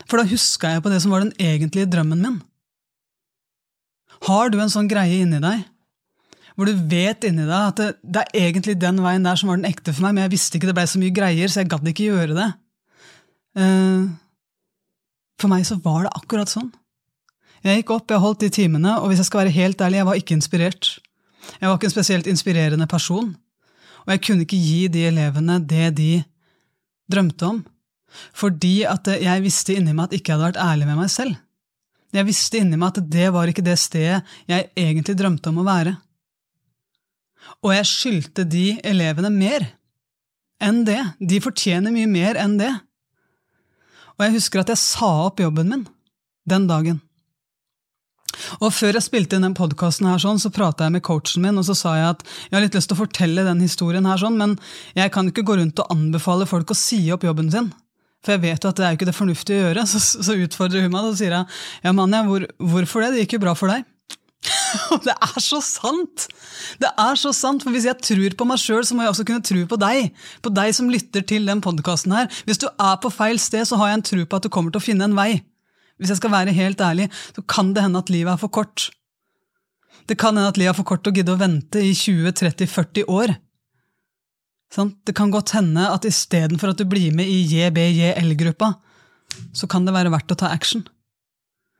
for 0.08 0.20
da 0.20 0.28
huska 0.28 0.72
jeg 0.72 0.82
på 0.84 0.90
det 0.92 1.02
som 1.04 1.12
var 1.12 1.24
den 1.24 1.36
egentlige 1.40 1.90
drømmen 1.92 2.24
min. 2.24 2.40
Har 4.24 4.50
du 4.50 4.58
en 4.60 4.72
sånn 4.72 4.88
greie 4.88 5.20
inni 5.20 5.40
deg, 5.42 5.66
hvor 6.54 6.70
du 6.70 6.80
vet 6.90 7.26
inni 7.26 7.44
deg 7.44 7.54
at 7.58 7.80
det, 7.80 7.88
det, 8.02 8.24
er 8.24 8.48
egentlig 8.48 8.76
den 8.80 9.00
veien 9.04 9.26
der 9.26 9.38
som 9.38 9.50
var 9.50 9.58
den 9.58 9.68
ekte 9.68 9.92
for 9.92 10.06
meg, 10.06 10.14
men 10.16 10.24
jeg 10.24 10.34
visste 10.36 10.58
ikke 10.58 10.70
det 10.70 10.76
ble 10.78 10.86
så 10.88 11.00
mye 11.02 11.14
greier, 11.14 11.50
så 11.50 11.60
jeg 11.60 11.70
gadd 11.72 11.90
ikke 11.90 12.08
gjøre 12.08 12.36
det. 12.38 12.50
Uh, 13.58 14.14
for 15.40 15.50
meg 15.52 15.66
så 15.66 15.76
var 15.82 16.06
det 16.06 16.14
akkurat 16.14 16.50
sånn. 16.50 16.70
Jeg 17.64 17.80
gikk 17.80 17.94
opp, 17.94 18.10
jeg 18.12 18.20
holdt 18.20 18.42
de 18.44 18.50
timene, 18.52 18.98
og 19.00 19.08
hvis 19.08 19.22
jeg 19.22 19.30
skal 19.30 19.44
være 19.44 19.54
helt 19.56 19.80
ærlig, 19.80 20.00
jeg 20.02 20.08
var 20.08 20.18
ikke 20.20 20.36
inspirert. 20.36 20.90
Jeg 21.60 21.68
var 21.68 21.78
ikke 21.78 21.88
en 21.88 21.94
spesielt 21.94 22.26
inspirerende 22.28 22.86
person, 22.88 23.30
og 24.04 24.12
jeg 24.12 24.20
kunne 24.26 24.44
ikke 24.44 24.60
gi 24.60 24.80
de 24.92 25.06
elevene 25.08 25.56
det 25.64 25.86
de 25.96 26.10
drømte 27.10 27.48
om, 27.48 27.62
fordi 28.36 28.82
at 28.88 29.08
jeg 29.20 29.44
visste 29.44 29.76
inni 29.76 29.94
meg 29.96 30.08
at 30.10 30.18
ikke 30.18 30.32
jeg 30.32 30.38
hadde 30.38 30.50
vært 30.52 30.62
ærlig 30.64 30.88
med 30.90 31.00
meg 31.00 31.12
selv. 31.12 31.38
Jeg 32.14 32.28
visste 32.28 32.60
inni 32.60 32.78
meg 32.78 32.92
at 32.92 33.08
det 33.10 33.30
var 33.34 33.50
ikke 33.50 33.64
det 33.64 33.78
stedet 33.80 34.20
jeg 34.50 34.68
egentlig 34.78 35.16
drømte 35.18 35.50
om 35.50 35.62
å 35.62 35.66
være. 35.66 35.96
Og 37.64 37.72
jeg 37.74 37.88
skyldte 37.90 38.44
de 38.48 38.66
elevene 38.86 39.32
mer 39.34 39.66
enn 40.62 40.84
det. 40.86 41.00
De 41.18 41.40
fortjener 41.42 41.92
mye 41.94 42.08
mer 42.10 42.38
enn 42.40 42.58
det. 42.60 42.70
Og 44.14 44.26
jeg 44.26 44.36
husker 44.36 44.62
at 44.62 44.70
jeg 44.72 44.80
sa 44.80 45.10
opp 45.26 45.42
jobben 45.42 45.72
min 45.72 45.88
den 46.48 46.68
dagen. 46.70 47.00
Og 48.60 48.72
Før 48.74 48.98
jeg 48.98 49.06
spilte 49.06 49.38
inn 49.38 49.46
den 49.46 49.56
podkasten, 49.56 50.10
sånn, 50.20 50.40
så 50.42 50.52
prata 50.54 50.88
jeg 50.88 50.96
med 50.96 51.04
coachen 51.06 51.44
min 51.44 51.60
og 51.60 51.66
så 51.68 51.76
sa 51.78 51.94
jeg 51.98 52.10
at 52.16 52.26
jeg 52.26 52.56
har 52.56 52.64
litt 52.64 52.76
lyst 52.78 52.90
til 52.90 52.98
å 52.98 53.02
fortelle 53.04 53.46
den 53.46 53.62
historien, 53.64 54.06
her, 54.08 54.20
sånn, 54.20 54.38
men 54.40 54.58
jeg 54.98 55.12
kan 55.14 55.30
ikke 55.30 55.46
gå 55.46 55.58
rundt 55.60 55.80
og 55.82 55.94
anbefale 55.94 56.48
folk 56.50 56.74
å 56.74 56.78
si 56.78 57.00
opp 57.14 57.26
jobben 57.26 57.50
sin. 57.54 57.72
For 58.24 58.34
jeg 58.34 58.44
vet 58.44 58.64
jo 58.64 58.70
at 58.72 58.78
det 58.78 58.84
er 58.84 58.94
jo 58.94 58.98
ikke 59.00 59.10
det 59.10 59.18
fornuftige 59.18 59.58
å 59.58 59.66
gjøre. 59.66 59.88
Så, 59.92 60.00
så 60.24 60.36
utfordrer 60.40 60.84
hun 60.84 60.94
meg 60.94 61.10
og 61.10 61.18
sier 61.18 61.34
jeg, 61.36 61.58
ja, 61.84 61.92
Manja, 61.96 62.22
hvor, 62.28 62.46
hvorfor 62.72 63.04
det? 63.04 63.14
Det 63.14 63.26
gikk 63.26 63.38
jo 63.38 63.44
bra 63.46 63.56
for 63.58 63.72
deg. 63.72 63.84
Og 64.92 65.04
det 65.06 65.14
er 65.14 65.40
så 65.40 65.60
sant! 65.64 66.26
Det 66.80 66.90
er 67.00 67.20
så 67.20 67.32
sant, 67.36 67.62
for 67.64 67.72
Hvis 67.72 67.86
jeg 67.88 68.00
tror 68.04 68.36
på 68.36 68.46
meg 68.48 68.60
sjøl, 68.60 68.84
må 68.96 69.04
jeg 69.04 69.14
også 69.14 69.26
kunne 69.28 69.46
tro 69.46 69.64
på 69.70 69.78
deg. 69.80 70.12
På 70.44 70.52
deg 70.52 70.74
som 70.76 70.90
lytter 70.92 71.24
til 71.24 71.48
den 71.48 71.62
podkasten 71.64 72.14
her. 72.16 72.28
Hvis 72.48 72.60
du 72.60 72.68
er 72.72 72.98
på 73.00 73.12
feil 73.14 73.40
sted, 73.40 73.64
så 73.68 73.78
har 73.80 73.92
jeg 73.92 74.00
en 74.00 74.06
tro 74.10 74.26
på 74.26 74.40
at 74.40 74.46
du 74.46 74.52
kommer 74.52 74.74
til 74.74 74.82
å 74.82 74.88
finne 74.88 75.08
en 75.08 75.16
vei. 75.16 75.44
Hvis 75.98 76.10
jeg 76.12 76.20
skal 76.20 76.32
være 76.34 76.54
helt 76.56 76.80
ærlig, 76.82 77.08
så 77.36 77.42
kan 77.46 77.72
det 77.74 77.84
hende 77.84 78.02
at 78.02 78.10
livet 78.10 78.34
er 78.34 78.40
for 78.40 78.52
kort. 78.52 78.88
Det 80.08 80.18
kan 80.20 80.36
hende 80.36 80.50
at 80.50 80.58
livet 80.60 80.74
er 80.74 80.78
for 80.78 80.88
kort 80.88 81.06
å 81.06 81.14
gidde 81.14 81.34
å 81.34 81.40
vente 81.40 81.80
i 81.80 81.92
20-30-40 81.96 83.06
år. 83.08 83.36
Det 84.74 85.14
kan 85.14 85.30
godt 85.30 85.54
hende 85.54 85.86
at 85.86 86.06
istedenfor 86.08 86.72
at 86.72 86.80
du 86.80 86.88
blir 86.90 87.14
med 87.14 87.30
i 87.30 87.44
JBJL-gruppa, 87.46 88.72
så 89.54 89.68
kan 89.70 89.86
det 89.86 89.94
være 89.94 90.10
verdt 90.14 90.34
å 90.34 90.38
ta 90.38 90.50
action. 90.50 90.82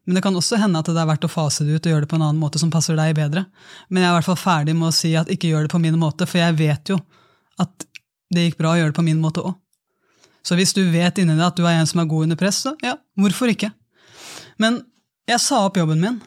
Men 0.04 0.18
det 0.18 0.22
kan 0.22 0.36
også 0.36 0.58
hende 0.60 0.78
at 0.78 0.86
det 0.86 1.00
er 1.00 1.08
verdt 1.08 1.26
å 1.26 1.32
fase 1.32 1.64
det 1.64 1.78
ut 1.78 1.86
og 1.88 1.94
gjøre 1.94 2.04
det 2.04 2.10
på 2.12 2.18
en 2.18 2.26
annen 2.26 2.40
måte 2.40 2.60
som 2.60 2.70
passer 2.70 2.96
deg 2.98 3.16
bedre. 3.16 3.46
Men 3.88 4.04
jeg 4.04 4.10
er 4.10 4.14
i 4.14 4.16
hvert 4.18 4.28
fall 4.28 4.40
ferdig 4.40 4.74
med 4.76 4.90
å 4.90 4.94
si 4.94 5.14
at 5.16 5.30
ikke 5.32 5.50
gjør 5.50 5.66
det 5.66 5.72
på 5.72 5.80
min 5.82 5.96
måte, 5.98 6.28
for 6.28 6.42
jeg 6.42 6.58
vet 6.60 6.92
jo 6.92 6.98
at 7.62 7.86
det 8.34 8.48
gikk 8.48 8.58
bra 8.60 8.74
å 8.74 8.78
gjøre 8.78 8.92
det 8.92 8.98
på 8.98 9.06
min 9.06 9.22
måte 9.22 9.42
òg. 9.42 9.56
Så 10.44 10.58
hvis 10.58 10.74
du 10.76 10.82
vet 10.92 11.18
inni 11.18 11.34
deg 11.38 11.46
at 11.46 11.56
du 11.56 11.64
er 11.64 11.78
en 11.80 11.88
som 11.88 12.02
er 12.02 12.10
god 12.10 12.28
under 12.28 12.38
press, 12.38 12.60
så 12.66 12.74
ja, 12.84 12.98
hvorfor 13.16 13.48
ikke? 13.48 13.70
Men 14.60 14.82
jeg 15.30 15.40
sa 15.42 15.64
opp 15.66 15.78
jobben 15.80 16.02
min 16.02 16.20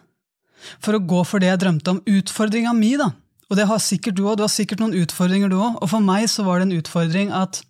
for 0.82 0.98
å 0.98 1.04
gå 1.06 1.22
for 1.28 1.44
det 1.44 1.52
jeg 1.52 1.62
drømte 1.64 1.94
om. 1.94 2.04
Utfordringa 2.10 2.74
mi, 2.76 2.96
da. 3.00 3.12
Og 3.48 3.60
det 3.60 3.68
har 3.70 3.80
sikkert 3.84 4.18
du 4.18 4.26
òg. 4.26 4.38
Du 4.40 4.44
har 4.44 4.52
sikkert 4.52 4.82
noen 4.84 4.98
utfordringer, 4.98 5.52
du 5.52 5.60
òg. 5.60 5.78
Og 5.80 5.92
for 5.92 6.04
meg 6.04 6.28
så 6.32 6.44
var 6.48 6.60
det 6.60 6.68
en 6.68 6.80
utfordring 6.82 7.32
at 7.36 7.62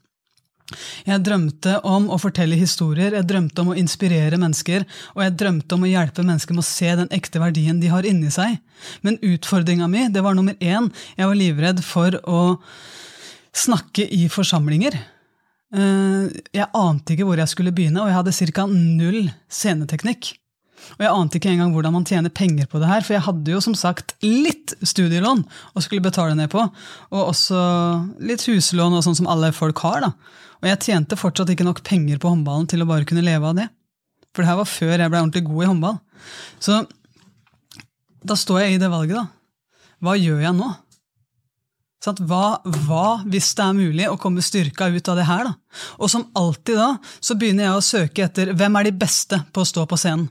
jeg 1.08 1.24
drømte 1.24 1.78
om 1.88 2.10
å 2.12 2.18
fortelle 2.20 2.58
historier, 2.60 3.14
jeg 3.16 3.28
drømte 3.30 3.64
om 3.64 3.70
å 3.72 3.76
inspirere 3.80 4.40
mennesker, 4.42 4.84
og 5.16 5.22
jeg 5.24 5.36
drømte 5.40 5.78
om 5.78 5.86
å 5.86 5.92
hjelpe 5.92 6.26
mennesker 6.28 6.58
med 6.58 6.66
å 6.66 6.68
se 6.68 6.90
den 7.00 7.14
ekte 7.16 7.40
verdien 7.40 7.80
de 7.80 7.92
har 7.92 8.08
inni 8.08 8.32
seg. 8.34 8.58
Men 9.06 9.20
utfordringa 9.24 9.88
mi, 9.92 10.10
det 10.12 10.24
var 10.26 10.36
nummer 10.36 10.58
én. 10.60 10.90
Jeg 11.16 11.30
var 11.30 11.40
livredd 11.40 11.80
for 11.88 12.20
å 12.28 12.42
snakke 13.56 14.10
i 14.12 14.28
forsamlinger. 14.32 15.00
Eh, 15.72 16.36
jeg 16.56 16.68
ante 16.68 17.16
ikke 17.16 17.30
hvor 17.30 17.40
jeg 17.40 17.54
skulle 17.54 17.76
begynne, 17.76 18.04
og 18.04 18.12
jeg 18.12 18.20
hadde 18.20 18.52
ca. 18.60 18.68
null 18.68 19.32
sceneteknikk. 19.48 20.34
Og 20.96 21.04
jeg 21.04 21.12
ante 21.12 21.40
ikke 21.40 21.52
engang 21.52 21.74
hvordan 21.76 21.96
man 21.98 22.08
tjener 22.08 22.34
penger 22.34 22.70
på 22.72 22.82
det 22.82 22.90
her, 22.90 23.06
for 23.06 23.18
jeg 23.18 23.26
hadde 23.28 23.54
jo 23.54 23.62
som 23.64 23.76
sagt 23.78 24.16
litt 24.24 24.76
studielån 24.82 25.44
å 25.76 25.84
skulle 25.84 26.06
betale 26.06 26.38
ned 26.38 26.52
på, 26.54 26.64
og 27.12 27.22
også 27.24 27.62
litt 28.24 28.46
huslån 28.48 28.98
og 28.98 29.06
sånn 29.06 29.20
som 29.20 29.30
alle 29.32 29.54
folk 29.56 29.84
har. 29.86 30.08
da. 30.08 30.14
Og 30.62 30.70
jeg 30.72 30.84
tjente 30.88 31.20
fortsatt 31.20 31.52
ikke 31.54 31.68
nok 31.68 31.84
penger 31.86 32.22
på 32.22 32.32
håndballen 32.34 32.70
til 32.70 32.82
å 32.84 32.90
bare 32.90 33.08
kunne 33.08 33.26
leve 33.26 33.52
av 33.52 33.58
det. 33.60 33.68
For 34.34 34.44
det 34.44 34.52
her 34.52 34.60
var 34.60 34.70
før 34.70 34.96
jeg 34.96 35.12
ble 35.12 35.22
ordentlig 35.22 35.46
god 35.48 35.64
i 35.64 35.70
håndball. 35.72 36.00
Så 36.62 36.82
da 38.28 38.38
står 38.38 38.64
jeg 38.64 38.78
i 38.78 38.82
det 38.82 38.92
valget, 38.92 39.18
da. 39.18 39.28
Hva 40.04 40.14
gjør 40.18 40.44
jeg 40.44 40.54
nå? 40.58 40.68
Sant? 42.04 42.22
Hva, 42.30 42.60
hva 42.86 43.06
hvis 43.26 43.50
det 43.58 43.64
er 43.66 43.78
mulig 43.78 44.10
å 44.10 44.18
komme 44.22 44.44
styrka 44.46 44.90
ut 44.94 45.10
av 45.10 45.18
det 45.18 45.26
her? 45.28 45.48
da? 45.50 45.54
Og 45.98 46.12
som 46.14 46.28
alltid 46.38 46.78
da, 46.78 46.92
så 47.20 47.38
begynner 47.40 47.68
jeg 47.68 47.78
å 47.78 47.86
søke 47.86 48.28
etter 48.28 48.54
hvem 48.58 48.78
er 48.78 48.90
de 48.90 48.98
beste 49.02 49.42
på 49.54 49.64
å 49.64 49.68
stå 49.68 49.88
på 49.90 49.98
scenen. 50.00 50.28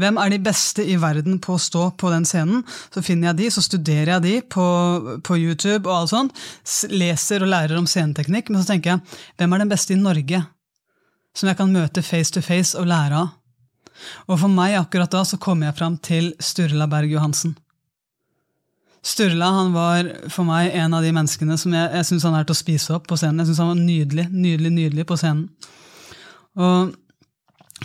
Hvem 0.00 0.18
er 0.20 0.32
de 0.32 0.40
beste 0.42 0.84
i 0.84 0.96
verden 1.00 1.38
på 1.42 1.56
å 1.56 1.62
stå 1.62 1.88
på 2.00 2.10
den 2.12 2.26
scenen? 2.28 2.64
Så 2.94 3.04
finner 3.04 3.30
jeg 3.30 3.40
de, 3.40 3.50
så 3.54 3.64
studerer 3.64 4.14
jeg 4.14 4.24
de 4.26 4.34
på, 4.54 4.66
på 5.24 5.38
YouTube, 5.40 5.84
og 5.88 5.94
alt 5.96 6.12
sånt, 6.12 6.42
leser 6.92 7.44
og 7.44 7.52
lærer 7.52 7.78
om 7.80 7.88
sceneteknikk. 7.88 8.50
Men 8.52 8.62
så 8.62 8.72
tenker 8.72 8.94
jeg, 8.94 9.20
hvem 9.40 9.54
er 9.54 9.64
den 9.64 9.72
beste 9.72 9.96
i 9.96 10.00
Norge 10.00 10.44
som 11.32 11.48
jeg 11.48 11.56
kan 11.56 11.72
møte 11.72 12.04
face 12.04 12.34
to 12.34 12.42
face 12.44 12.76
og 12.78 12.90
lære 12.90 13.24
av? 13.24 13.32
Og 14.28 14.38
for 14.40 14.50
meg 14.52 14.76
akkurat 14.78 15.12
da 15.12 15.22
så 15.26 15.38
kom 15.40 15.62
jeg 15.64 15.76
fram 15.78 15.98
til 16.02 16.32
Sturla 16.42 16.88
Berg 16.90 17.12
Johansen. 17.12 17.54
Sturla 19.02 19.48
han 19.50 19.72
var 19.74 20.08
for 20.30 20.46
meg 20.46 20.74
en 20.78 20.94
av 20.94 21.02
de 21.02 21.10
menneskene 21.14 21.56
som 21.58 21.74
jeg, 21.74 21.90
jeg 21.98 22.08
syns 22.08 22.26
han 22.28 22.36
er 22.38 22.46
til 22.46 22.54
å 22.54 22.60
spise 22.60 22.94
opp 22.94 23.08
på 23.10 23.18
scenen. 23.18 23.42
Jeg 23.42 23.50
synes 23.50 23.62
han 23.64 23.72
var 23.72 23.80
nydelig, 23.80 24.26
nydelig, 24.30 24.72
nydelig 24.76 25.06
på 25.08 25.18
scenen. 25.18 25.48
Og 26.62 26.92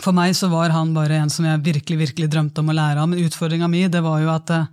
for 0.04 0.16
meg 0.16 0.34
så 0.36 0.50
var 0.52 0.72
han 0.74 0.94
bare 0.96 1.20
en 1.22 1.32
som 1.32 1.46
jeg 1.46 1.64
virkelig 1.64 1.98
virkelig 2.02 2.30
drømte 2.32 2.62
om 2.62 2.72
å 2.72 2.76
lære 2.76 3.02
av. 3.02 3.08
Men 3.10 3.24
utfordringa 3.26 3.68
mi 3.70 3.84
var 3.88 4.20
jo 4.22 4.32
at 4.32 4.52
eh, 4.54 4.68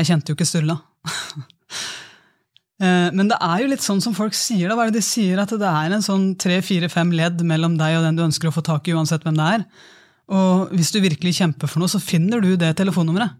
jeg 0.00 0.10
kjente 0.10 0.32
jo 0.32 0.38
ikke 0.38 0.48
Sturla. 0.48 0.80
Eh, 2.76 3.06
men 3.16 3.24
det 3.24 3.38
er 3.40 3.62
jo 3.62 3.70
litt 3.70 3.80
sånn 3.80 4.02
som 4.04 4.12
folk 4.12 4.34
sier. 4.36 4.68
da, 4.68 4.74
hva 4.76 4.84
er 4.84 4.90
det 4.92 5.00
De 5.00 5.06
sier 5.06 5.38
at 5.40 5.48
det 5.48 5.64
er 5.64 5.94
en 5.96 6.02
sånn 6.04 6.26
tre-fire-fem 6.36 7.08
ledd 7.16 7.40
mellom 7.40 7.78
deg 7.80 7.94
og 7.96 8.04
den 8.04 8.18
du 8.18 8.20
ønsker 8.26 8.50
å 8.50 8.52
få 8.52 8.60
tak 8.60 8.84
i, 8.84 8.92
uansett 8.92 9.24
hvem 9.24 9.38
det 9.38 9.46
er. 9.54 9.64
Og 10.36 10.74
hvis 10.76 10.92
du 10.92 10.98
virkelig 11.00 11.38
kjemper 11.38 11.70
for 11.72 11.80
noe, 11.80 11.88
så 11.88 12.02
finner 12.04 12.44
du 12.44 12.50
det 12.60 12.74
telefonnummeret. 12.76 13.32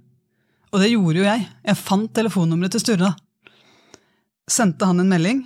Og 0.72 0.80
det 0.80 0.88
gjorde 0.88 1.20
jo 1.20 1.26
jeg. 1.28 1.44
Jeg 1.68 1.82
fant 1.82 2.08
telefonnummeret 2.16 2.78
til 2.78 2.84
Sturla. 2.86 3.12
Sendte 4.48 4.88
han 4.88 5.04
en 5.04 5.12
melding, 5.12 5.44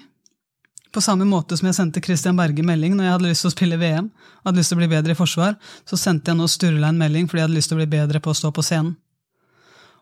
på 0.91 1.03
samme 1.05 1.27
måte 1.29 1.57
som 1.59 1.69
jeg 1.69 1.77
sendte 1.77 2.03
Christian 2.03 2.39
Berge 2.39 2.65
melding 2.67 2.97
når 2.97 3.07
jeg 3.07 3.15
hadde 3.15 3.29
lyst 3.29 3.45
til 3.45 3.51
å 3.51 3.55
spille 3.55 3.79
VM 3.81 4.09
og 4.11 4.49
hadde 4.49 4.61
lyst 4.61 4.73
til 4.73 4.79
å 4.79 4.81
bli 4.81 4.91
bedre 4.91 5.15
i 5.15 5.19
forsvar, 5.19 5.55
så 5.87 5.99
sendte 6.01 6.33
jeg 6.33 6.41
nå 6.41 6.49
Sturla 6.51 6.91
en 6.91 6.99
melding 6.99 7.29
fordi 7.31 7.43
jeg 7.43 7.49
hadde 7.49 7.59
lyst 7.59 7.71
til 7.71 7.79
å 7.79 7.83
bli 7.83 7.91
bedre 7.93 8.23
på 8.23 8.33
å 8.33 8.37
stå 8.37 8.51
på 8.55 8.65
scenen. 8.67 8.97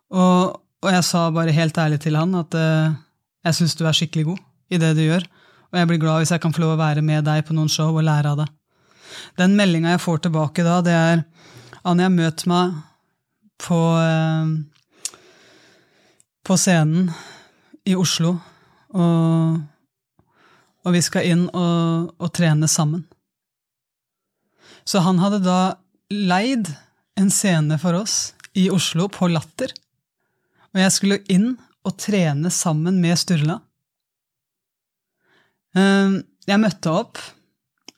Og, 0.09 0.57
og 0.57 0.91
jeg 0.95 1.05
sa 1.05 1.27
bare 1.35 1.53
helt 1.53 1.79
ærlig 1.81 2.01
til 2.05 2.17
han 2.17 2.33
at 2.39 2.57
uh, 2.57 2.97
jeg 3.45 3.59
syns 3.59 3.77
du 3.77 3.85
er 3.85 3.97
skikkelig 3.97 4.31
god 4.31 4.45
i 4.73 4.81
det 4.81 4.95
du 4.97 5.05
gjør, 5.05 5.27
og 5.69 5.81
jeg 5.81 5.91
blir 5.91 6.01
glad 6.01 6.23
hvis 6.23 6.33
jeg 6.33 6.43
kan 6.45 6.55
få 6.57 6.65
lov 6.65 6.77
å 6.77 6.81
være 6.81 7.05
med 7.05 7.27
deg 7.29 7.45
på 7.45 7.57
noen 7.57 7.71
show 7.73 7.93
og 7.93 8.07
lære 8.07 8.33
av 8.33 8.43
det. 8.43 8.49
Den 9.41 9.57
meldinga 9.59 9.95
jeg 9.95 10.05
får 10.05 10.25
tilbake 10.25 10.65
da, 10.65 10.81
det 10.85 10.97
er 10.97 11.25
Anja, 11.89 12.09
møt 12.13 12.45
meg 12.49 12.77
på, 13.61 13.77
uh, 13.77 15.13
på 16.49 16.57
scenen 16.61 17.11
i 17.89 17.97
Oslo. 17.97 18.39
Og 18.97 19.59
og 20.87 20.95
vi 20.95 21.03
skal 21.05 21.27
inn 21.27 21.47
og, 21.51 22.11
og, 22.19 22.31
trene 22.35 22.69
sammen. 22.71 23.05
Så 24.89 25.03
han 25.05 25.21
hadde 25.21 25.43
da 25.45 25.61
leid 26.13 26.71
en 27.19 27.31
scene 27.35 27.77
for 27.83 27.99
oss 27.99 28.33
i 28.57 28.69
Oslo, 28.73 29.09
på 29.13 29.29
Latter. 29.31 29.73
Og 30.73 30.81
jeg 30.81 30.95
skulle 30.95 31.25
inn 31.33 31.51
og 31.87 31.97
trene 32.01 32.51
sammen 32.55 33.01
med 33.03 33.19
Sturla. 33.21 33.59
Ehm, 35.77 36.23
jeg 36.49 36.63
møtte 36.63 36.93
opp. 36.93 37.21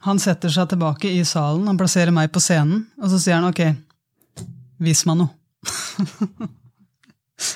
Han 0.07 0.21
setter 0.23 0.53
seg 0.53 0.73
tilbake 0.73 1.11
i 1.13 1.21
salen, 1.29 1.69
han 1.69 1.79
plasserer 1.79 2.13
meg 2.15 2.31
på 2.33 2.41
scenen, 2.41 2.87
og 2.97 3.11
så 3.13 3.19
sier 3.21 3.37
han 3.37 3.51
ok, 3.51 3.61
vis 4.81 5.05
meg 5.05 5.19
noe. 5.21 5.35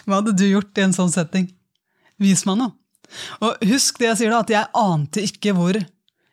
Hva 0.04 0.18
hadde 0.18 0.34
du 0.36 0.44
gjort 0.46 0.76
i 0.76 0.84
en 0.84 0.96
sånn 0.96 1.12
setting? 1.12 1.48
Vis 2.20 2.44
meg 2.48 2.58
noe. 2.60 2.76
Og 3.40 3.66
husk 3.70 3.98
det 4.00 4.10
jeg 4.10 4.20
sier 4.22 4.34
da, 4.34 4.42
at 4.44 4.54
jeg 4.54 4.72
ante 4.78 5.24
ikke 5.24 5.54
hvor 5.56 5.78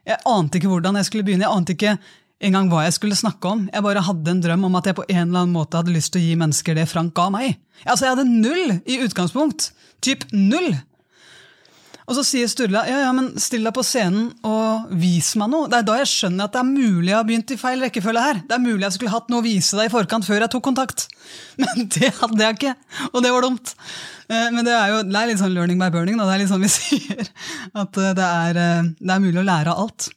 jeg 0.08 0.18
ante 0.26 0.58
ikke 0.58 0.72
hvordan 0.72 0.98
jeg 0.98 1.08
skulle 1.08 1.26
begynne. 1.28 1.46
Jeg 1.46 1.54
ante 1.56 1.76
ikke 1.76 1.96
engang 2.42 2.72
hva 2.72 2.86
jeg 2.88 2.96
skulle 2.98 3.18
snakke 3.18 3.50
om. 3.52 3.68
Jeg 3.70 3.86
bare 3.86 4.04
hadde 4.06 4.34
en 4.34 4.42
drøm 4.44 4.66
om 4.68 4.78
at 4.80 4.90
jeg 4.90 4.98
på 4.98 5.06
en 5.08 5.28
eller 5.28 5.44
annen 5.44 5.56
måte 5.56 5.78
hadde 5.78 5.94
lyst 5.94 6.14
til 6.16 6.24
å 6.24 6.26
gi 6.26 6.38
mennesker 6.42 6.78
det 6.78 6.88
Frank 6.90 7.14
ga 7.18 7.28
meg. 7.34 7.60
Altså, 7.86 8.08
Jeg 8.08 8.16
hadde 8.16 8.30
null 8.30 8.80
i 8.86 8.98
utgangspunkt. 9.06 9.72
Typ 10.02 10.26
null. 10.34 10.74
Og 12.10 12.18
så 12.18 12.24
sier 12.26 12.50
Sturla 12.50 12.82
ja, 12.90 13.02
ja, 13.06 13.12
men 13.16 13.30
still 13.42 13.68
deg 13.68 13.76
på 13.76 13.84
scenen 13.86 14.32
og 14.48 14.90
vis 15.00 15.34
meg 15.40 15.52
noe. 15.54 15.70
Det 15.72 15.82
er 15.82 15.88
da 15.88 15.98
jeg 16.02 16.10
skjønner 16.12 16.48
at 16.48 16.56
det 16.56 16.62
er 16.64 16.70
mulig 16.70 17.12
jeg 17.12 17.18
har 17.18 17.28
begynt 17.28 17.54
i 17.54 17.60
feil 17.62 17.86
rekkefølge 17.86 18.24
her. 18.26 18.42
Det 18.48 18.58
er 18.58 18.64
mulig 18.64 18.88
jeg 18.88 18.98
skulle 18.98 19.14
hatt 19.14 19.30
noe 19.32 19.44
å 19.44 19.46
vise 19.46 19.78
deg 19.78 19.90
i 19.90 19.94
forkant 19.94 20.28
før 20.28 20.42
jeg 20.44 20.54
tok 20.54 20.66
kontakt. 20.66 21.06
Men 21.62 21.86
det 21.94 22.14
hadde 22.18 22.42
jeg 22.44 22.58
ikke, 22.58 22.76
og 23.12 23.22
det 23.24 23.34
var 23.36 23.46
dumt. 23.46 23.76
Eh, 24.32 24.48
men 24.54 24.64
det 24.66 24.74
er 24.74 24.94
jo 24.94 25.02
det 25.04 25.18
er 25.20 25.30
litt 25.30 25.42
sånn 25.42 25.54
learning 25.56 25.80
by 25.82 25.90
burning. 25.94 26.20
Da. 26.20 26.28
Det 26.30 26.36
er 26.36 26.42
litt 26.44 26.52
sånn 26.52 26.64
vi 26.64 26.72
sier. 26.78 27.32
At 27.76 28.00
eh, 28.00 28.14
det 28.18 28.28
er, 28.28 28.60
eh, 28.62 28.90
det 29.00 29.14
er 29.16 29.24
mulig 29.24 29.42
å 29.42 29.48
lære 29.48 29.74
av 29.74 29.86
alt. 29.86 30.08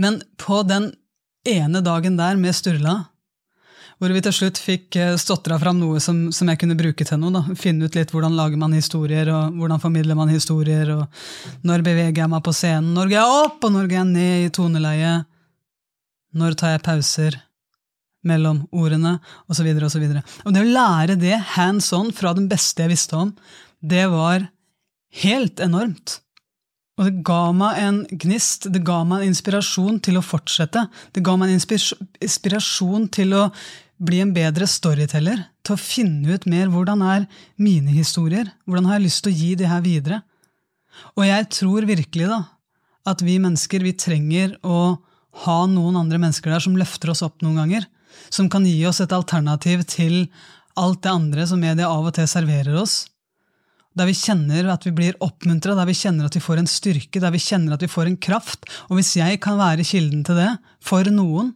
Men 0.00 0.22
på 0.40 0.62
den 0.66 0.92
ene 1.48 1.82
dagen 1.84 2.18
der 2.18 2.38
med 2.40 2.56
Sturla, 2.56 2.96
hvor 3.98 4.14
vi 4.14 4.22
til 4.22 4.34
slutt 4.34 4.60
fikk 4.62 4.96
stotra 5.18 5.58
fram 5.58 5.80
noe 5.80 5.98
som, 6.02 6.28
som, 6.34 6.48
jeg 6.50 6.60
kunne 6.60 6.78
bruke 6.78 7.06
til 7.06 7.18
noe. 7.18 7.34
Da. 7.34 7.56
Finne 7.58 7.88
ut 7.88 7.98
litt 7.98 8.12
hvordan 8.14 8.36
lager 8.38 8.60
man 8.60 8.76
historier, 8.76 9.30
og 9.34 9.58
hvordan 9.58 9.82
formidler 9.82 10.18
man 10.18 10.30
historier. 10.30 10.92
og 10.94 11.66
Når 11.66 11.82
beveger 11.86 12.22
jeg 12.22 12.30
meg 12.30 12.44
på 12.46 12.54
scenen? 12.54 12.94
Når 12.94 13.10
går 13.10 13.18
jeg 13.18 13.42
opp, 13.42 13.58
og 13.58 13.74
når 13.74 13.90
går 13.90 13.98
jeg 13.98 14.08
ned 14.12 14.46
i 14.46 14.54
toneleie? 14.54 15.12
Når 16.38 16.58
tar 16.60 16.76
jeg 16.76 16.86
pauser? 16.86 17.42
mellom 18.26 18.64
ordene, 18.74 19.18
osv. 19.50 19.68
osv. 19.86 20.06
Og 20.44 20.54
det 20.54 20.62
å 20.62 20.70
lære 20.70 21.18
det 21.20 21.36
hands 21.54 21.92
on 21.96 22.12
fra 22.14 22.34
den 22.36 22.48
beste 22.50 22.84
jeg 22.84 22.92
visste 22.92 23.18
om, 23.18 23.34
det 23.80 24.08
var 24.12 24.48
helt 25.22 25.62
enormt. 25.62 26.18
Og 26.98 27.06
det 27.06 27.22
ga 27.26 27.42
meg 27.54 27.78
en 27.78 27.98
gnist, 28.10 28.66
det 28.74 28.82
ga 28.86 29.04
meg 29.06 29.22
en 29.22 29.30
inspirasjon 29.30 30.00
til 30.02 30.18
å 30.18 30.24
fortsette. 30.24 30.88
Det 31.14 31.22
ga 31.22 31.36
meg 31.38 31.52
en 31.52 31.60
inspirasjon 32.26 33.06
til 33.14 33.36
å 33.38 33.44
bli 33.98 34.20
en 34.22 34.32
bedre 34.34 34.66
storyteller, 34.70 35.42
til 35.66 35.74
å 35.74 35.80
finne 35.80 36.34
ut 36.34 36.46
mer 36.48 36.70
hvordan 36.72 37.02
er 37.04 37.26
mine 37.60 37.92
historier, 37.92 38.48
hvordan 38.64 38.88
har 38.88 38.98
jeg 38.98 39.06
lyst 39.08 39.24
til 39.24 39.34
å 39.34 39.38
gi 39.38 39.50
det 39.58 39.68
her 39.70 39.84
videre. 39.84 40.22
Og 41.18 41.26
jeg 41.26 41.50
tror 41.54 41.86
virkelig 41.88 42.30
da, 42.30 42.40
at 43.08 43.22
vi 43.24 43.38
mennesker 43.42 43.84
vi 43.84 43.94
trenger 43.98 44.56
å 44.66 44.98
ha 45.44 45.60
noen 45.70 45.98
andre 46.00 46.18
mennesker 46.20 46.50
der 46.50 46.64
som 46.64 46.76
løfter 46.78 47.12
oss 47.12 47.22
opp 47.26 47.42
noen 47.44 47.60
ganger 47.62 47.86
som 48.30 48.48
kan 48.50 48.66
gi 48.66 48.80
oss 48.88 49.00
et 49.02 49.14
alternativ 49.14 49.84
til 49.88 50.26
alt 50.78 51.02
det 51.04 51.12
andre 51.12 51.46
som 51.48 51.60
media 51.62 51.90
av 51.90 52.08
og 52.08 52.16
til 52.16 52.28
serverer 52.30 52.76
oss. 52.80 53.06
Der 53.98 54.06
vi 54.06 54.14
kjenner 54.14 54.68
at 54.70 54.84
vi 54.86 54.92
blir 54.94 55.16
oppmuntra, 55.24 55.74
der 55.74 55.88
vi 55.88 55.96
kjenner 55.96 56.28
at 56.28 56.36
vi 56.36 56.42
får 56.44 56.60
en 56.60 56.70
styrke, 56.70 57.22
der 57.22 57.34
vi 57.34 57.42
kjenner 57.42 57.74
at 57.74 57.82
vi 57.82 57.90
får 57.90 58.10
en 58.10 58.18
kraft. 58.20 58.68
Og 58.88 58.98
hvis 58.98 59.16
jeg 59.18 59.40
kan 59.42 59.58
være 59.58 59.86
kilden 59.86 60.22
til 60.26 60.38
det 60.38 60.52
for 60.84 61.08
noen, 61.10 61.54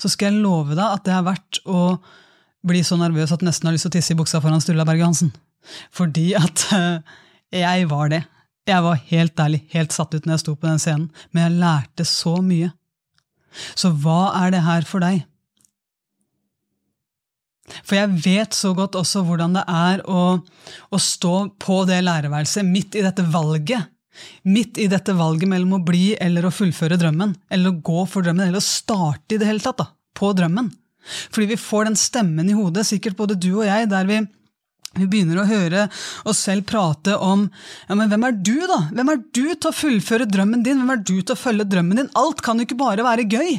så 0.00 0.10
skal 0.12 0.32
jeg 0.32 0.44
love 0.44 0.76
deg 0.76 0.86
at 0.86 1.04
det 1.06 1.14
er 1.14 1.26
verdt 1.26 1.60
å 1.66 1.82
bli 2.66 2.82
så 2.86 2.98
nervøs 2.98 3.34
at 3.34 3.44
nesten 3.46 3.68
har 3.68 3.76
lyst 3.76 3.86
til 3.86 3.94
å 3.94 3.96
tisse 3.96 4.14
i 4.14 4.18
buksa 4.18 4.40
foran 4.42 4.62
Sturla 4.62 4.86
Berge 4.88 5.06
Hansen. 5.06 5.32
Fordi 5.94 6.32
at 6.38 6.66
uh, 6.74 6.98
jeg 7.54 7.86
var 7.90 8.10
det. 8.12 8.24
Jeg 8.66 8.82
var 8.82 8.98
helt 9.12 9.40
ærlig 9.42 9.62
helt 9.70 9.94
satt 9.94 10.14
ut 10.16 10.26
når 10.26 10.36
jeg 10.36 10.42
sto 10.42 10.56
på 10.56 10.66
den 10.66 10.82
scenen, 10.82 11.06
men 11.30 11.44
jeg 11.44 11.58
lærte 11.62 12.06
så 12.08 12.34
mye. 12.42 12.72
Så 13.78 13.92
hva 14.02 14.34
er 14.42 14.52
det 14.56 14.64
her 14.66 14.86
for 14.88 15.04
deg? 15.04 15.22
For 17.82 17.98
jeg 17.98 18.18
vet 18.22 18.54
så 18.54 18.72
godt 18.78 18.98
også 18.98 19.24
hvordan 19.26 19.56
det 19.56 19.64
er 19.70 20.02
å, 20.06 20.38
å 20.38 20.98
stå 21.02 21.36
på 21.62 21.80
det 21.88 21.98
lærerværelset 22.06 22.66
midt 22.66 22.98
i 22.98 23.04
dette 23.06 23.24
valget. 23.32 23.90
Midt 24.48 24.78
i 24.78 24.88
dette 24.90 25.14
valget 25.16 25.50
mellom 25.50 25.76
å 25.76 25.84
bli 25.84 26.14
eller 26.20 26.46
å 26.46 26.54
fullføre 26.54 26.98
drømmen. 27.00 27.34
Eller 27.52 27.72
å 27.72 27.80
gå 27.84 28.06
for 28.10 28.26
drømmen, 28.26 28.48
eller 28.48 28.62
å 28.62 28.64
starte 28.64 29.36
i 29.36 29.40
det 29.40 29.48
hele 29.48 29.64
tatt 29.64 29.80
da, 29.82 29.90
på 30.16 30.32
drømmen. 30.36 30.70
Fordi 31.30 31.52
vi 31.52 31.60
får 31.60 31.90
den 31.90 32.00
stemmen 32.00 32.48
i 32.50 32.56
hodet, 32.56 32.86
sikkert 32.88 33.18
både 33.18 33.38
du 33.38 33.52
og 33.58 33.66
jeg, 33.66 33.90
der 33.92 34.08
vi, 34.08 34.18
vi 34.96 35.08
begynner 35.10 35.42
å 35.42 35.48
høre 35.48 35.86
oss 36.26 36.42
selv 36.48 36.66
prate 36.70 37.14
om 37.22 37.46
ja, 37.46 37.94
men 37.94 38.10
hvem 38.10 38.26
er 38.26 38.36
du, 38.40 38.56
da? 38.66 38.80
Hvem 38.90 39.12
er 39.12 39.22
du 39.22 39.44
til 39.44 39.70
å 39.70 39.76
fullføre 39.76 40.28
drømmen 40.30 40.64
din? 40.66 40.82
Hvem 40.82 40.94
er 40.96 41.04
du 41.04 41.14
til 41.20 41.36
å 41.36 41.38
følge 41.38 41.68
drømmen 41.70 42.02
din? 42.02 42.12
Alt 42.18 42.42
kan 42.44 42.58
jo 42.58 42.66
ikke 42.66 42.80
bare 42.80 43.06
være 43.06 43.28
gøy! 43.30 43.58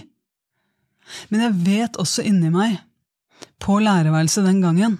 Men 1.31 1.45
jeg 1.45 1.59
vet 1.63 1.99
også 2.01 2.25
inni 2.27 2.51
meg 2.51 2.81
på 3.63 3.77
lærerværelset 3.79 4.43
den 4.43 4.59
gangen, 4.63 4.97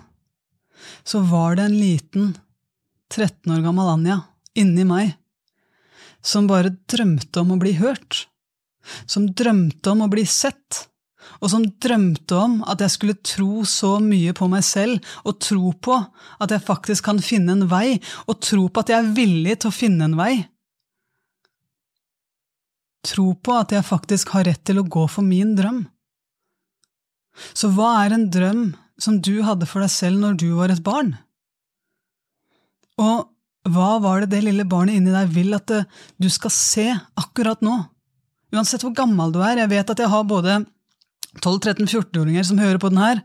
så 1.04 1.20
var 1.26 1.58
det 1.58 1.68
en 1.68 1.80
liten 1.80 2.36
13 3.12 3.52
år 3.56 3.64
gammel 3.66 3.90
Anja 3.92 4.22
inni 4.58 4.86
meg 4.88 5.16
som 6.28 6.50
bare 6.50 6.76
drømte 6.92 7.44
om 7.44 7.56
å 7.56 7.62
bli 7.62 7.74
hørt, 7.80 8.26
som 9.08 9.30
drømte 9.32 9.94
om 9.94 10.04
å 10.06 10.12
bli 10.12 10.26
sett, 10.28 10.88
og 11.42 11.52
som 11.52 11.66
drømte 11.84 12.38
om 12.40 12.60
at 12.68 12.82
jeg 12.84 12.94
skulle 12.94 13.18
tro 13.26 13.64
så 13.68 13.98
mye 14.04 14.34
på 14.38 14.48
meg 14.52 14.64
selv, 14.66 15.04
og 15.28 15.40
tro 15.44 15.74
på 15.74 15.98
at 16.44 16.54
jeg 16.54 16.66
faktisk 16.68 17.08
kan 17.08 17.22
finne 17.24 17.56
en 17.56 17.68
vei, 17.72 17.98
og 18.28 18.40
tro 18.44 18.68
på 18.68 18.84
at 18.84 18.94
jeg 18.94 19.00
er 19.02 19.16
villig 19.18 19.60
til 19.62 19.72
å 19.72 19.76
finne 19.76 20.08
en 20.08 20.18
vei. 20.20 20.34
Tro 23.08 23.30
på 23.40 23.56
at 23.56 23.76
jeg 23.76 23.88
faktisk 23.88 24.34
har 24.36 24.48
rett 24.50 24.64
til 24.68 24.82
å 24.82 24.88
gå 24.88 25.06
for 25.12 25.24
min 25.24 25.56
drøm. 25.60 25.86
Så 27.54 27.70
hva 27.76 27.94
er 28.02 28.16
en 28.16 28.28
drøm 28.34 28.64
som 28.98 29.20
du 29.22 29.44
hadde 29.46 29.68
for 29.70 29.84
deg 29.84 29.94
selv 29.94 30.24
når 30.24 30.40
du 30.42 30.48
var 30.58 30.74
et 30.74 30.84
barn? 30.84 31.14
Og 32.98 33.28
Hva 33.68 33.98
var 34.04 34.24
det 34.24 34.32
det 34.32 34.46
lille 34.46 34.66
barnet 34.70 34.98
inni 34.98 35.12
deg 35.12 35.32
vil 35.36 35.56
at 35.58 35.72
du 36.18 36.28
skal 36.32 36.54
se 36.54 36.88
akkurat 37.20 37.64
nå? 37.66 37.76
Uansett 38.56 38.84
hvor 38.86 38.96
gammel 38.96 39.34
du 39.36 39.42
er. 39.44 39.60
Jeg 39.60 39.72
vet 39.74 39.90
at 39.92 40.00
jeg 40.00 40.12
har 40.12 40.28
både 40.28 40.62
12-13-14-åringer 41.42 42.48
som 42.48 42.62
hører 42.62 42.80
på 42.82 42.92
den 42.94 43.02
her. 43.02 43.24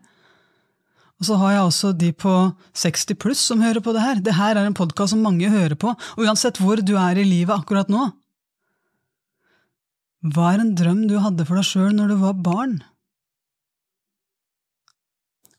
Og 1.23 1.29
så 1.29 1.37
har 1.39 1.53
jeg 1.55 1.67
også 1.69 1.93
de 1.95 2.11
på 2.19 2.33
60 2.75 3.19
pluss 3.23 3.43
som 3.53 3.63
hører 3.63 3.85
på 3.85 3.95
det 3.95 4.03
her. 4.03 4.19
Det 4.19 4.35
her 4.35 4.59
er 4.59 4.67
en 4.67 4.75
podkast 4.75 5.15
som 5.15 5.23
mange 5.23 5.51
hører 5.53 5.77
på, 5.79 5.93
og 5.95 6.25
uansett 6.27 6.59
hvor 6.59 6.83
du 6.83 6.97
er 6.99 7.21
i 7.21 7.27
livet 7.29 7.55
akkurat 7.55 7.93
nå. 7.93 8.09
Hva 10.35 10.53
er 10.53 10.63
en 10.63 10.75
drøm 10.79 11.05
du 11.11 11.21
hadde 11.23 11.47
for 11.47 11.59
deg 11.59 11.67
sjøl 11.67 11.95
når 11.95 12.11
du 12.11 12.17
var 12.21 12.43
barn? 12.43 12.81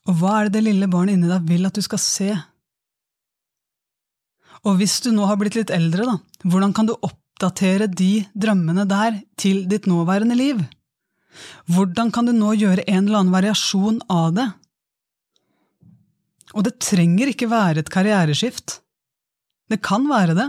Og 0.04 0.20
hva 0.20 0.34
er 0.38 0.48
det 0.48 0.58
det 0.58 0.66
lille 0.68 0.88
barnet 0.92 1.16
inni 1.16 1.30
deg 1.30 1.48
vil 1.48 1.64
at 1.64 1.76
du 1.76 1.84
skal 1.84 2.00
se? 2.00 2.30
Og 4.64 4.78
hvis 4.80 4.96
du 5.04 5.10
nå 5.12 5.26
har 5.28 5.38
blitt 5.40 5.58
litt 5.58 5.72
eldre, 5.74 6.06
da, 6.08 6.16
hvordan 6.48 6.72
kan 6.76 6.88
du 6.88 6.94
oppdatere 6.96 7.88
de 7.90 8.24
drømmene 8.32 8.86
der 8.88 9.20
til 9.40 9.64
ditt 9.68 9.88
nåværende 9.90 10.36
liv? 10.38 10.62
Hvordan 11.68 12.12
kan 12.14 12.28
du 12.28 12.32
nå 12.36 12.54
gjøre 12.56 12.86
en 12.86 13.04
eller 13.04 13.20
annen 13.20 13.34
variasjon 13.34 14.00
av 14.12 14.32
det? 14.36 14.48
Og 16.54 16.64
det 16.66 16.78
trenger 16.82 17.32
ikke 17.32 17.50
være 17.50 17.82
et 17.82 17.90
karriereskift. 17.92 18.78
Det 19.68 19.80
kan 19.84 20.06
være 20.08 20.36
det, 20.38 20.48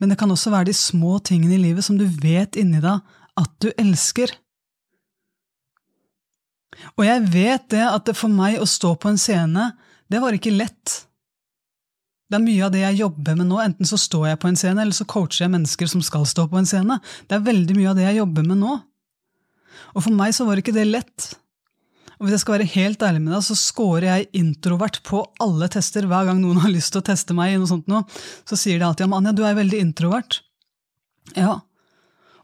men 0.00 0.10
det 0.10 0.18
kan 0.18 0.30
også 0.32 0.52
være 0.52 0.70
de 0.70 0.76
små 0.76 1.18
tingene 1.24 1.58
i 1.58 1.62
livet 1.62 1.84
som 1.84 1.98
du 2.00 2.06
vet 2.08 2.56
inni 2.58 2.80
deg 2.82 3.04
at 3.40 3.52
du 3.62 3.68
elsker. 3.78 4.32
Og 6.96 7.04
jeg 7.04 7.26
vet 7.32 7.68
det 7.72 7.84
at 7.84 8.08
det 8.08 8.16
for 8.16 8.32
meg 8.32 8.58
å 8.60 8.68
stå 8.68 8.94
på 9.00 9.12
en 9.12 9.20
scene, 9.20 9.70
det 10.10 10.20
var 10.22 10.34
ikke 10.34 10.54
lett. 10.54 11.04
Det 12.30 12.38
er 12.38 12.44
mye 12.44 12.62
av 12.66 12.70
det 12.74 12.84
jeg 12.84 13.00
jobber 13.00 13.36
med 13.40 13.50
nå. 13.50 13.58
Enten 13.58 13.88
så 13.88 13.98
står 13.98 14.28
jeg 14.30 14.40
på 14.42 14.48
en 14.50 14.58
scene, 14.58 14.78
eller 14.84 14.94
så 14.94 15.06
coacher 15.10 15.44
jeg 15.44 15.52
mennesker 15.56 15.90
som 15.90 16.02
skal 16.06 16.28
stå 16.30 16.46
på 16.50 16.60
en 16.60 16.68
scene. 16.68 17.00
Det 17.26 17.36
er 17.36 17.46
veldig 17.48 17.74
mye 17.74 17.90
av 17.90 17.98
det 17.98 18.06
jeg 18.06 18.20
jobber 18.20 18.46
med 18.46 18.60
nå. 18.62 18.76
Og 19.96 20.04
for 20.04 20.14
meg 20.14 20.34
så 20.36 20.46
var 20.46 20.60
ikke 20.62 20.74
det 20.76 20.86
lett. 20.86 21.32
Og 22.20 22.26
hvis 22.26 22.36
jeg 22.36 22.42
skal 22.44 22.58
være 22.58 22.68
helt 22.76 23.02
ærlig 23.02 23.22
med 23.24 23.34
deg, 23.34 23.42
så 23.48 23.56
scorer 23.58 24.06
jeg 24.06 24.28
introvert 24.38 25.00
på 25.08 25.24
alle 25.42 25.70
tester. 25.72 26.06
Hver 26.06 26.28
gang 26.28 26.38
noen 26.42 26.60
har 26.62 26.70
lyst 26.70 26.94
til 26.94 27.02
å 27.02 27.08
teste 27.10 27.34
meg, 27.34 27.54
i 27.54 27.58
noe 27.58 27.70
sånt 27.70 27.90
nå, 27.90 28.04
så 28.46 28.58
sier 28.60 28.78
de 28.78 28.86
alltid 28.86 29.08
ja, 29.08 29.12
Anja, 29.18 29.34
du 29.34 29.42
er 29.48 29.58
veldig 29.58 29.82
introvert. 29.82 30.38
Ja, 31.34 31.58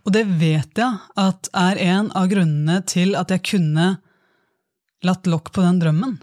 og 0.07 0.15
det 0.15 0.23
vet 0.39 0.79
jeg 0.79 0.99
at 1.19 1.49
er 1.59 1.81
en 1.83 2.13
av 2.15 2.29
grunnene 2.31 2.79
til 2.87 3.17
at 3.19 3.33
jeg 3.35 3.43
kunne 3.51 3.97
latt 5.07 5.27
lokk 5.29 5.51
på 5.55 5.65
den 5.65 5.81
drømmen. 5.83 6.17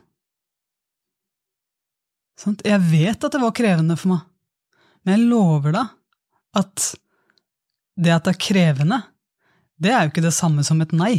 Jeg 2.43 2.79
vet 2.89 3.23
at 3.23 3.31
det 3.31 3.41
var 3.41 3.55
krevende 3.55 3.97
for 3.99 4.15
meg, 4.15 4.25
men 5.03 5.17
jeg 5.17 5.29
lover 5.31 5.75
deg 5.75 5.93
at 6.59 6.89
det 7.99 8.13
at 8.13 8.25
det 8.25 8.33
er 8.33 8.41
krevende, 8.41 8.99
det 9.77 9.91
er 9.93 10.05
jo 10.05 10.13
ikke 10.13 10.25
det 10.25 10.35
samme 10.35 10.63
som 10.65 10.81
et 10.83 10.93
nei. 10.95 11.13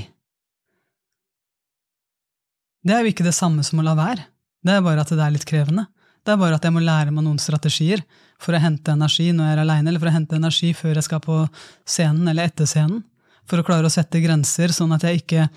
Det 2.84 2.94
er 2.94 3.04
jo 3.04 3.12
ikke 3.12 3.26
det 3.26 3.36
samme 3.36 3.64
som 3.64 3.80
å 3.80 3.84
la 3.86 3.94
være. 3.96 4.26
Det 4.64 4.74
er 4.74 4.84
bare 4.84 5.04
at 5.04 5.12
det 5.12 5.22
er 5.22 5.32
litt 5.34 5.46
krevende. 5.48 5.86
Det 6.24 6.32
er 6.32 6.40
bare 6.40 6.56
at 6.56 6.64
jeg 6.64 6.72
må 6.72 6.80
lære 6.80 7.12
meg 7.12 7.24
noen 7.26 7.40
strategier 7.40 8.00
for 8.40 8.56
å 8.56 8.60
hente 8.60 8.92
energi 8.92 9.30
når 9.32 9.46
jeg 9.46 9.56
er 9.56 9.62
aleine, 9.62 9.90
eller 9.90 10.00
for 10.00 10.10
å 10.10 10.14
hente 10.14 10.38
energi 10.38 10.70
før 10.76 10.98
jeg 10.98 11.06
skal 11.06 11.20
på 11.24 11.40
scenen 11.88 12.28
eller 12.32 12.48
etter 12.48 12.68
scenen. 12.68 13.02
For 13.44 13.60
å 13.60 13.66
klare 13.66 13.88
å 13.88 13.92
sette 13.92 14.22
grenser, 14.24 14.72
sånn 14.72 14.94
at 14.96 15.04
jeg 15.04 15.20
ikke 15.20 15.48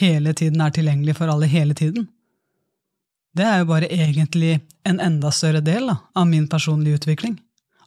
hele 0.00 0.34
tiden 0.36 0.60
er 0.60 0.74
tilgjengelig 0.76 1.16
for 1.16 1.32
alle 1.32 1.48
hele 1.48 1.76
tiden. 1.76 2.08
Det 3.36 3.46
er 3.46 3.60
jo 3.60 3.68
bare 3.70 3.90
egentlig 3.92 4.58
en 4.86 5.00
enda 5.00 5.30
større 5.34 5.62
del 5.62 5.86
da, 5.86 5.96
av 6.18 6.26
min 6.26 6.48
personlige 6.50 7.00
utvikling. 7.00 7.36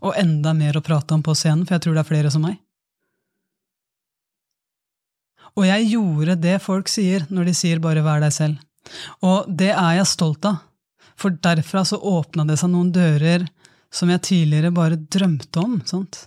Og 0.04 0.16
enda 0.20 0.54
mer 0.56 0.78
å 0.78 0.84
prate 0.84 1.16
om 1.16 1.24
på 1.24 1.36
scenen, 1.36 1.66
for 1.66 1.76
jeg 1.76 1.86
tror 1.86 1.98
det 1.98 2.04
er 2.04 2.12
flere 2.12 2.32
som 2.32 2.46
meg. 2.48 2.60
Og 5.54 5.68
jeg 5.68 5.90
gjorde 5.92 6.38
det 6.42 6.58
folk 6.64 6.90
sier 6.90 7.28
når 7.30 7.50
de 7.50 7.58
sier 7.58 7.82
bare 7.84 8.04
vær 8.06 8.24
deg 8.24 8.34
selv. 8.34 8.62
Og 9.24 9.46
det 9.48 9.72
er 9.72 10.00
jeg 10.00 10.10
stolt 10.10 10.48
av, 10.50 10.64
for 11.20 11.36
derfra 11.46 11.84
så 11.86 12.00
åpna 12.00 12.46
det 12.48 12.58
seg 12.60 12.72
noen 12.74 12.90
dører 12.96 13.46
som 13.94 14.10
jeg 14.10 14.24
tidligere 14.26 14.74
bare 14.74 14.98
drømte 14.98 15.62
om. 15.62 15.78
Sant? 15.86 16.26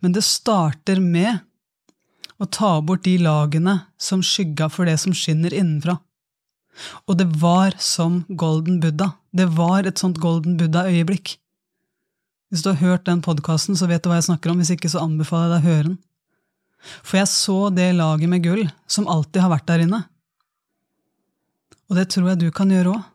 Men 0.00 0.16
det 0.16 0.26
starter 0.26 1.00
med 1.00 1.44
å 2.40 2.48
ta 2.48 2.78
bort 2.82 3.04
de 3.04 3.18
lagene 3.20 3.76
som 4.00 4.24
skygga 4.24 4.70
for 4.72 4.88
det 4.88 4.96
som 5.00 5.14
skinner 5.14 5.54
innenfra. 5.54 5.98
Og 7.06 7.18
det 7.20 7.26
var 7.42 7.76
som 7.82 8.22
Golden 8.28 8.80
Buddha. 8.82 9.12
Det 9.36 9.48
var 9.56 9.86
et 9.86 10.00
sånt 10.00 10.20
Golden 10.22 10.56
Buddha-øyeblikk. 10.60 11.36
Hvis 12.50 12.64
du 12.64 12.72
har 12.72 12.80
hørt 12.80 13.06
den 13.06 13.22
podkasten, 13.22 13.76
så 13.78 13.86
vet 13.90 14.02
du 14.02 14.10
hva 14.10 14.18
jeg 14.18 14.30
snakker 14.30 14.52
om. 14.52 14.62
Hvis 14.62 14.72
ikke, 14.74 14.90
så 14.90 15.04
anbefaler 15.04 15.46
jeg 15.46 15.52
deg 15.52 15.60
å 15.60 15.70
høre 15.70 15.88
den. 15.90 15.98
For 17.04 17.20
jeg 17.20 17.30
så 17.30 17.58
det 17.74 17.90
laget 17.98 18.30
med 18.32 18.42
gull 18.44 18.64
som 18.90 19.08
alltid 19.10 19.44
har 19.44 19.52
vært 19.52 19.68
der 19.68 19.84
inne. 19.84 20.00
Og 21.90 21.98
det 21.98 22.08
tror 22.10 22.30
jeg 22.30 22.40
du 22.40 22.48
kan 22.54 22.70
gjøre 22.72 22.94
òg. 22.94 23.08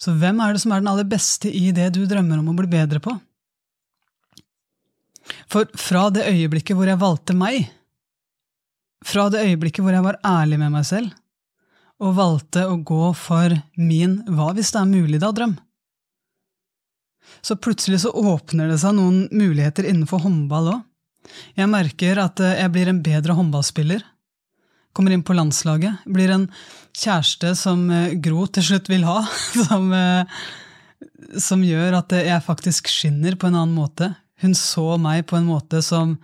Så 0.00 0.14
hvem 0.16 0.38
er 0.40 0.54
det 0.54 0.62
som 0.62 0.72
er 0.72 0.80
den 0.80 0.88
aller 0.88 1.08
beste 1.08 1.50
i 1.52 1.74
det 1.76 1.90
du 1.92 2.06
drømmer 2.08 2.40
om 2.40 2.48
å 2.52 2.56
bli 2.56 2.70
bedre 2.72 3.02
på? 3.04 3.12
For 5.50 5.68
fra 5.78 6.06
det 6.14 6.24
øyeblikket 6.30 6.78
hvor 6.78 6.88
jeg 6.88 7.00
valgte 7.00 7.36
meg, 7.36 7.68
fra 9.06 9.28
det 9.32 9.46
øyeblikket 9.46 9.84
hvor 9.84 9.96
jeg 9.96 10.04
var 10.04 10.20
ærlig 10.26 10.60
med 10.60 10.74
meg 10.74 10.86
selv, 10.88 11.10
og 12.00 12.16
valgte 12.16 12.64
å 12.68 12.78
gå 12.86 13.10
for 13.16 13.52
min 13.76 14.20
hva 14.28 14.52
hvis 14.56 14.72
det 14.72 14.80
er 14.80 14.92
mulig 14.92 15.20
da-drøm, 15.22 15.58
så 17.40 17.56
plutselig 17.56 18.02
så 18.04 18.12
åpner 18.12 18.70
det 18.70 18.78
seg 18.82 18.96
noen 18.96 19.26
muligheter 19.32 19.86
innenfor 19.88 20.24
håndball 20.24 20.72
òg. 20.74 20.80
Jeg 21.58 21.70
merker 21.70 22.20
at 22.22 22.40
eh, 22.42 22.56
jeg 22.62 22.72
blir 22.74 22.90
en 22.90 23.02
bedre 23.04 23.36
håndballspiller. 23.36 24.02
Kommer 24.96 25.14
inn 25.14 25.24
på 25.26 25.36
landslaget. 25.36 26.02
Blir 26.10 26.32
en 26.34 26.48
kjæreste 26.96 27.52
som 27.58 27.84
eh, 27.94 28.16
Gro 28.24 28.46
til 28.50 28.66
slutt 28.66 28.90
vil 28.90 29.06
ha. 29.08 29.20
Som, 29.68 29.92
eh, 29.94 30.42
som 31.40 31.62
gjør 31.64 32.00
at 32.00 32.12
jeg 32.12 32.44
faktisk 32.44 32.88
skinner 32.90 33.36
på 33.38 33.48
en 33.48 33.56
annen 33.56 33.76
måte. 33.76 34.10
Hun 34.42 34.56
så 34.56 34.96
meg 35.00 35.26
på 35.30 35.36
en 35.38 35.46
måte 35.48 35.80
som 35.84 36.16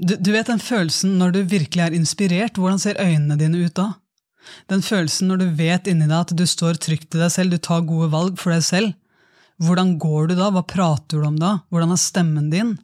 du, 0.00 0.14
du, 0.16 0.30
vet 0.32 0.48
den 0.48 0.62
følelsen 0.62 1.18
når 1.20 1.34
du 1.34 1.40
virkelig 1.48 1.84
er 1.84 1.96
inspirert, 1.96 2.58
hvordan 2.58 2.80
ser 2.82 3.00
øynene 3.00 3.36
dine 3.40 3.60
ut 3.66 3.76
da? 3.76 3.90
Den 4.72 4.82
følelsen 4.82 5.28
når 5.30 5.42
du 5.42 5.48
vet 5.58 5.88
inni 5.90 6.08
deg 6.08 6.16
at 6.16 6.34
du 6.36 6.44
står 6.48 6.80
trygt 6.80 7.14
i 7.14 7.20
deg 7.20 7.32
selv, 7.32 7.52
du 7.52 7.62
tar 7.62 7.84
gode 7.88 8.10
valg 8.12 8.38
for 8.40 8.54
deg 8.54 8.64
selv. 8.66 8.94
Hvordan 9.60 9.98
går 10.00 10.30
du 10.30 10.38
da, 10.38 10.48
hva 10.54 10.64
prater 10.64 11.20
du 11.20 11.28
om 11.28 11.36
da, 11.40 11.58
hvordan 11.68 11.92
er 11.92 12.00
stemmen 12.00 12.48
din? 12.52 12.78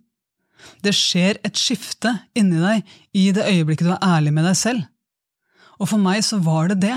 Det 0.85 0.93
skjer 0.97 1.41
et 1.47 1.57
skifte 1.57 2.13
inni 2.37 2.61
deg 2.61 2.97
i 3.17 3.31
det 3.35 3.47
øyeblikket 3.49 3.89
du 3.89 3.95
er 3.95 4.05
ærlig 4.05 4.35
med 4.37 4.49
deg 4.49 4.59
selv. 4.59 4.85
Og 5.81 5.91
for 5.93 6.03
meg 6.03 6.23
så 6.25 6.41
var 6.43 6.73
det 6.73 6.81
det. 6.85 6.97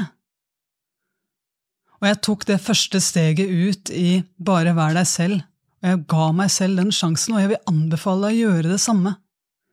Og 1.99 2.08
jeg 2.08 2.19
tok 2.23 2.45
det 2.47 2.62
første 2.63 3.01
steget 3.03 3.47
ut 3.47 3.91
i 3.91 4.21
bare 4.39 4.75
vær 4.75 4.95
deg 4.95 5.08
selv, 5.08 5.41
og 5.79 5.89
jeg 5.91 6.03
ga 6.12 6.27
meg 6.36 6.51
selv 6.51 6.79
den 6.79 6.93
sjansen, 6.95 7.36
og 7.36 7.43
jeg 7.43 7.51
vil 7.53 7.67
anbefale 7.71 8.29
deg 8.29 8.38
å 8.38 8.47
gjøre 8.47 8.71
det 8.71 8.79
samme. 8.84 9.15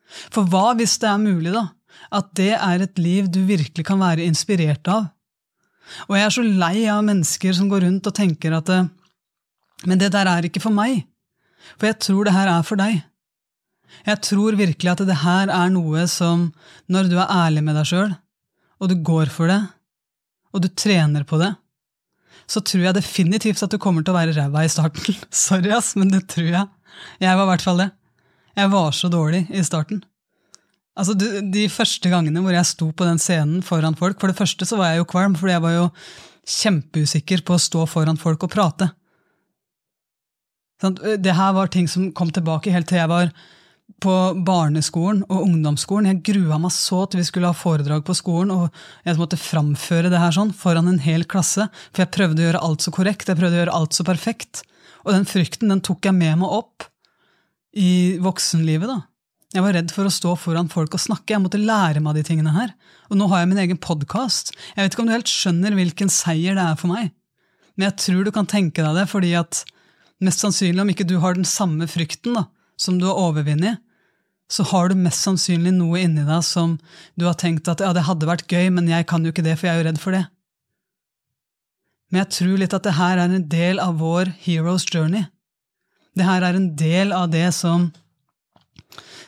For 0.07 0.47
hva 0.51 0.75
hvis 0.79 0.97
det 1.03 1.11
er 1.11 1.23
mulig, 1.23 1.53
da? 1.55 1.67
At 2.15 2.31
det 2.39 2.53
er 2.55 2.85
et 2.85 3.01
liv 3.01 3.29
du 3.33 3.41
virkelig 3.49 3.85
kan 3.87 4.01
være 4.01 4.27
inspirert 4.27 4.87
av? 4.91 5.09
Og 6.07 6.17
jeg 6.19 6.27
er 6.27 6.35
så 6.35 6.45
lei 6.45 6.87
av 6.91 7.05
mennesker 7.07 7.55
som 7.57 7.69
går 7.71 7.87
rundt 7.87 8.09
og 8.09 8.15
tenker 8.15 8.57
at 8.57 8.71
Men 9.87 9.99
det 10.01 10.13
der 10.13 10.27
er 10.27 10.47
ikke 10.47 10.63
for 10.63 10.75
meg. 10.75 11.05
For 11.77 11.91
jeg 11.91 11.99
tror 12.01 12.27
det 12.27 12.35
her 12.35 12.49
er 12.51 12.63
for 12.67 12.81
deg. 12.81 13.03
Jeg 14.07 14.23
tror 14.23 14.57
virkelig 14.59 14.93
at 14.93 15.03
det 15.07 15.19
her 15.23 15.51
er 15.53 15.71
noe 15.73 16.07
som, 16.11 16.51
når 16.91 17.11
du 17.11 17.17
er 17.19 17.33
ærlig 17.33 17.63
med 17.65 17.77
deg 17.79 17.89
sjøl, 17.89 18.15
og 18.81 18.91
du 18.91 18.97
går 19.03 19.31
for 19.33 19.51
det, 19.51 19.61
og 20.53 20.63
du 20.63 20.69
trener 20.69 21.25
på 21.29 21.39
det, 21.41 21.53
så 22.47 22.63
tror 22.63 22.85
jeg 22.85 22.99
definitivt 22.99 23.63
at 23.65 23.73
du 23.73 23.79
kommer 23.83 24.05
til 24.05 24.15
å 24.15 24.19
være 24.19 24.35
ræva 24.37 24.65
i 24.65 24.71
starten. 24.71 25.17
Sorry, 25.47 25.73
ass, 25.75 25.95
men 25.99 26.13
det 26.13 26.27
tror 26.31 26.51
jeg. 26.51 26.67
Jeg 27.23 27.39
var 27.39 27.47
i 27.47 27.51
hvert 27.53 27.67
fall 27.67 27.83
det. 27.83 27.91
Jeg 28.57 28.73
var 28.73 28.93
så 28.97 29.11
dårlig 29.13 29.45
i 29.53 29.63
starten. 29.65 30.03
Altså, 30.97 31.13
De 31.17 31.67
første 31.69 32.09
gangene 32.09 32.41
hvor 32.41 32.57
jeg 32.57 32.69
sto 32.69 32.91
på 32.97 33.09
den 33.09 33.21
scenen 33.21 33.65
foran 33.65 33.99
folk 33.99 34.21
For 34.21 34.33
det 34.33 34.39
første 34.39 34.65
så 34.69 34.79
var 34.81 34.95
jeg 34.95 35.03
jo 35.03 35.11
kvalm, 35.11 35.37
fordi 35.37 35.53
jeg 35.53 35.65
var 35.67 35.75
jo 35.75 35.91
kjempeusikker 36.47 37.43
på 37.43 37.57
å 37.57 37.61
stå 37.61 37.85
foran 37.91 38.21
folk 38.21 38.47
og 38.47 38.53
prate. 38.53 38.89
Det 40.79 41.35
her 41.35 41.53
var 41.57 41.73
ting 41.73 41.89
som 41.91 42.13
kom 42.15 42.31
tilbake 42.31 42.71
helt 42.71 42.87
til 42.87 43.01
jeg 43.01 43.11
var 43.11 43.33
på 44.03 44.15
barneskolen 44.47 45.25
og 45.27 45.43
ungdomsskolen. 45.43 46.09
Jeg 46.11 46.23
grua 46.29 46.59
meg 46.63 46.75
så 46.75 47.05
til 47.07 47.23
vi 47.23 47.27
skulle 47.27 47.51
ha 47.51 47.57
foredrag 47.57 48.05
på 48.07 48.15
skolen, 48.15 48.53
og 48.55 49.07
jeg 49.07 49.19
måtte 49.19 49.41
framføre 49.41 50.11
det 50.13 50.21
her 50.23 50.35
sånn 50.37 50.53
foran 50.55 50.91
en 50.91 51.03
hel 51.03 51.27
klasse. 51.27 51.69
For 51.91 52.05
jeg 52.05 52.15
prøvde 52.15 52.43
å 52.43 52.49
gjøre 52.49 52.65
alt 52.69 52.87
så 52.87 52.95
korrekt, 52.95 53.31
jeg 53.31 53.41
prøvde 53.41 53.59
å 53.59 53.63
gjøre 53.65 53.79
alt 53.81 53.97
så 53.97 54.07
perfekt. 54.07 54.63
Og 55.07 55.15
den 55.17 55.27
frykten 55.27 55.73
den 55.73 55.83
tok 55.87 56.07
jeg 56.07 56.15
med 56.15 56.43
meg 56.45 56.59
opp 56.61 56.87
i 57.77 58.17
voksenlivet. 58.25 58.89
da. 58.89 59.03
Jeg 59.55 59.63
var 59.63 59.77
redd 59.77 59.93
for 59.95 60.09
å 60.09 60.13
stå 60.13 60.35
foran 60.41 60.71
folk 60.73 60.97
og 60.97 61.03
snakke. 61.03 61.35
Jeg 61.35 61.45
måtte 61.45 61.61
lære 61.61 62.03
meg 62.03 62.17
de 62.19 62.25
tingene 62.27 62.55
her. 62.57 62.75
Og 63.11 63.21
nå 63.21 63.29
har 63.31 63.43
jeg 63.43 63.53
min 63.53 63.63
egen 63.63 63.79
podkast. 63.79 64.53
Jeg 64.75 64.83
vet 64.83 64.97
ikke 64.97 65.05
om 65.05 65.11
du 65.11 65.15
helt 65.15 65.31
skjønner 65.31 65.77
hvilken 65.77 66.13
seier 66.13 66.59
det 66.59 66.65
er 66.65 66.79
for 66.81 66.93
meg. 66.93 67.13
Men 67.77 67.91
jeg 67.91 67.99
tror 68.03 68.27
du 68.27 68.33
kan 68.35 68.49
tenke 68.49 68.83
deg 68.83 68.97
det, 68.99 69.07
fordi 69.13 69.35
at 69.39 69.63
mest 70.25 70.43
sannsynlig, 70.43 70.81
om 70.81 70.93
ikke 70.93 71.09
du 71.09 71.19
har 71.23 71.37
den 71.37 71.47
samme 71.47 71.87
frykten 71.91 72.39
da, 72.39 72.47
som 72.81 72.97
du 72.99 73.07
har 73.09 73.21
overvunnet, 73.21 73.83
så 74.51 74.65
har 74.71 74.89
du 74.89 74.99
mest 74.99 75.25
sannsynlig 75.27 75.73
noe 75.75 76.01
inni 76.01 76.25
deg 76.25 76.43
som 76.47 76.77
du 77.19 77.27
har 77.27 77.37
tenkt 77.39 77.69
at 77.69 77.83
ja, 77.83 77.93
det 77.93 78.07
hadde 78.07 78.29
vært 78.29 78.47
gøy, 78.49 78.71
men 78.73 78.89
jeg 78.89 79.07
kan 79.11 79.25
jo 79.27 79.33
ikke 79.35 79.45
det, 79.45 79.59
for 79.59 79.69
jeg 79.69 79.75
er 79.75 79.83
jo 79.83 79.87
redd 79.91 80.01
for 80.01 80.17
det. 80.17 80.25
Men 82.11 82.23
jeg 82.23 82.33
tror 82.37 82.61
litt 82.63 82.77
at 82.77 82.87
det 82.87 82.95
her 82.97 83.19
er 83.19 83.33
en 83.35 83.49
del 83.51 83.83
av 83.83 83.99
vår 84.01 84.31
hero's 84.47 84.87
journey. 84.87 85.27
Det 86.17 86.25
her 86.25 86.45
er 86.47 86.57
en 86.57 86.71
del 86.79 87.13
av 87.13 87.29
det 87.33 87.51
som, 87.53 87.91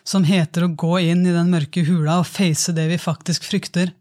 som 0.07 0.25
heter 0.25 0.65
å 0.65 0.73
gå 0.73 0.95
inn 1.11 1.27
i 1.27 1.35
den 1.35 1.51
mørke 1.53 1.85
hula 1.85 2.21
og 2.23 2.29
face 2.29 2.73
det 2.77 2.87
vi 2.89 3.01
faktisk 3.01 3.45
frykter. 3.45 3.93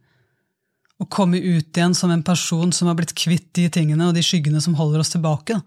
Og 0.98 1.10
komme 1.14 1.38
ut 1.38 1.78
igjen 1.78 1.96
som 1.98 2.14
en 2.14 2.24
person 2.26 2.72
som 2.74 2.90
har 2.90 2.96
blitt 2.98 3.16
kvitt 3.18 3.52
de 3.60 3.68
tingene 3.70 4.08
og 4.08 4.16
de 4.16 4.24
skyggene 4.26 4.64
som 4.64 4.78
holder 4.80 5.04
oss 5.04 5.12
tilbake. 5.14 5.60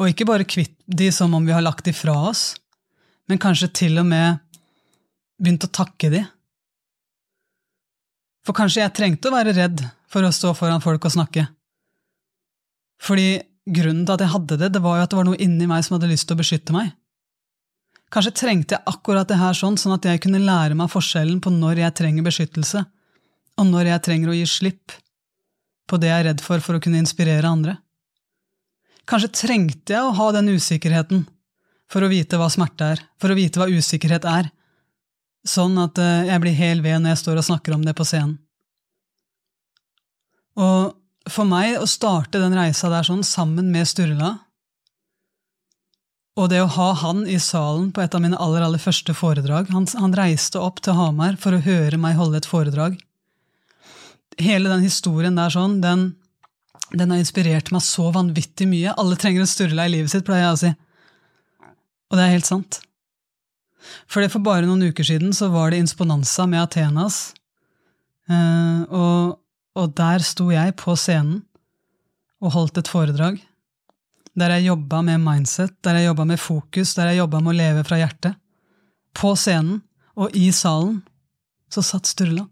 Og 0.00 0.10
ikke 0.10 0.26
bare 0.26 0.48
kvitt 0.48 0.74
de 0.90 1.08
som 1.14 1.32
om 1.36 1.46
vi 1.46 1.54
har 1.54 1.62
lagt 1.62 1.86
de 1.86 1.94
fra 1.94 2.16
oss, 2.32 2.56
men 3.30 3.40
kanskje 3.40 3.70
til 3.84 4.00
og 4.02 4.08
med 4.08 4.40
begynt 5.38 5.64
å 5.68 5.70
takke 5.70 6.10
de. 6.12 6.24
For 8.42 8.56
kanskje 8.58 8.82
jeg 8.82 8.94
trengte 8.96 9.30
å 9.30 9.36
være 9.36 9.54
redd 9.54 9.84
for 10.10 10.26
å 10.26 10.34
stå 10.34 10.50
foran 10.58 10.82
folk 10.82 11.06
og 11.06 11.14
snakke. 11.14 11.46
Fordi 13.02 13.38
grunnen 13.66 14.06
til 14.06 14.16
at 14.16 14.24
jeg 14.24 14.32
hadde 14.32 14.58
det, 14.58 14.72
det 14.74 14.82
var 14.82 14.98
jo 14.98 15.04
at 15.04 15.12
det 15.12 15.18
var 15.18 15.28
noe 15.28 15.40
inni 15.42 15.68
meg 15.70 15.84
som 15.86 15.96
hadde 15.96 16.10
lyst 16.10 16.26
til 16.28 16.36
å 16.36 16.40
beskytte 16.42 16.74
meg. 16.74 16.90
Kanskje 18.12 18.34
trengte 18.42 18.76
jeg 18.76 18.84
akkurat 18.90 19.28
det 19.28 19.38
her 19.40 19.56
sånn, 19.56 19.78
sånn 19.80 19.94
at 19.94 20.04
jeg 20.08 20.20
kunne 20.24 20.42
lære 20.42 20.76
meg 20.76 20.90
forskjellen 20.92 21.38
på 21.40 21.52
når 21.54 21.84
jeg 21.84 21.96
trenger 22.00 22.26
beskyttelse, 22.26 22.82
og 23.60 23.68
når 23.68 23.92
jeg 23.92 24.04
trenger 24.08 24.32
å 24.32 24.36
gi 24.36 24.48
slipp 24.48 24.96
på 25.88 25.98
det 26.00 26.10
jeg 26.10 26.18
er 26.18 26.28
redd 26.30 26.42
for 26.44 26.62
for 26.64 26.76
å 26.76 26.82
kunne 26.82 27.00
inspirere 27.00 27.48
andre. 27.48 27.76
Kanskje 29.08 29.32
trengte 29.34 29.96
jeg 29.96 30.04
å 30.04 30.14
ha 30.16 30.28
den 30.36 30.52
usikkerheten 30.52 31.24
for 31.90 32.04
å 32.04 32.10
vite 32.12 32.38
hva 32.40 32.48
smerte 32.52 32.92
er, 32.94 33.02
for 33.20 33.32
å 33.32 33.36
vite 33.36 33.60
hva 33.60 33.68
usikkerhet 33.68 34.26
er, 34.28 34.48
sånn 35.44 35.76
at 35.82 35.98
eh, 36.00 36.28
jeg 36.30 36.42
blir 36.44 36.56
hel 36.56 36.82
ved 36.84 37.02
når 37.02 37.14
jeg 37.14 37.22
står 37.24 37.40
og 37.40 37.48
snakker 37.48 37.76
om 37.76 37.84
det 37.84 37.96
på 37.98 38.06
scenen. 38.08 38.36
Og 40.60 40.92
for 41.30 41.46
meg 41.48 41.76
å 41.78 41.88
starte 41.90 42.40
den 42.42 42.56
reisa 42.56 42.90
der 42.90 43.06
sånn 43.06 43.22
sammen 43.26 43.70
med 43.74 43.88
Sturla, 43.90 44.36
og 46.40 46.48
det 46.48 46.62
å 46.62 46.70
ha 46.78 46.92
han 47.02 47.26
i 47.28 47.36
salen 47.42 47.90
på 47.92 48.00
et 48.00 48.14
av 48.16 48.22
mine 48.24 48.38
aller, 48.40 48.64
aller 48.64 48.80
første 48.80 49.12
foredrag 49.12 49.68
han, 49.74 49.84
han 50.00 50.14
reiste 50.16 50.60
opp 50.62 50.80
til 50.80 50.96
Hamar 50.96 51.36
for 51.40 51.52
å 51.52 51.60
høre 51.60 51.98
meg 52.00 52.16
holde 52.16 52.40
et 52.40 52.48
foredrag. 52.48 52.96
Hele 54.40 54.72
den 54.72 54.86
historien 54.86 55.36
der 55.36 55.52
sånn, 55.52 55.82
den, 55.84 56.06
den 56.96 57.12
har 57.12 57.20
inspirert 57.20 57.68
meg 57.74 57.84
så 57.84 58.08
vanvittig 58.14 58.64
mye. 58.70 58.94
Alle 58.96 59.18
trenger 59.20 59.44
en 59.44 59.50
Sturla 59.50 59.84
i 59.84 59.92
livet 59.92 60.14
sitt, 60.14 60.24
pleier 60.24 60.46
jeg 60.46 60.56
å 60.56 60.62
si. 60.62 60.72
Og 62.08 62.16
det 62.16 62.24
er 62.24 62.34
helt 62.38 62.48
sant. 62.48 62.80
For 64.08 64.24
det 64.24 64.32
for 64.32 64.44
bare 64.44 64.64
noen 64.64 64.88
uker 64.88 65.04
siden 65.04 65.36
så 65.36 65.50
var 65.52 65.72
det 65.72 65.82
Insponanza 65.82 66.46
med 66.48 66.62
Athenas, 66.62 67.34
eh, 68.30 68.82
og, 68.88 69.36
og 69.82 69.96
der 69.98 70.22
sto 70.24 70.48
jeg 70.52 70.76
på 70.80 70.94
scenen 70.98 71.42
og 72.42 72.54
holdt 72.56 72.80
et 72.80 72.90
foredrag. 72.90 73.40
Der 74.38 74.54
jeg 74.56 74.70
jobba 74.70 75.02
med 75.04 75.20
mindset, 75.20 75.74
der 75.84 75.98
jeg 75.98 76.08
jobba 76.08 76.24
med 76.30 76.40
fokus, 76.40 76.94
der 76.96 77.10
jeg 77.10 77.20
jobba 77.20 77.42
med 77.42 77.52
å 77.52 77.58
leve 77.58 77.84
fra 77.84 77.98
hjertet. 78.00 78.38
På 79.12 79.34
scenen 79.36 79.82
og 80.16 80.32
i 80.36 80.48
salen 80.56 81.02
så 81.72 81.84
satt 81.84 82.08
Sturla. 82.08 82.46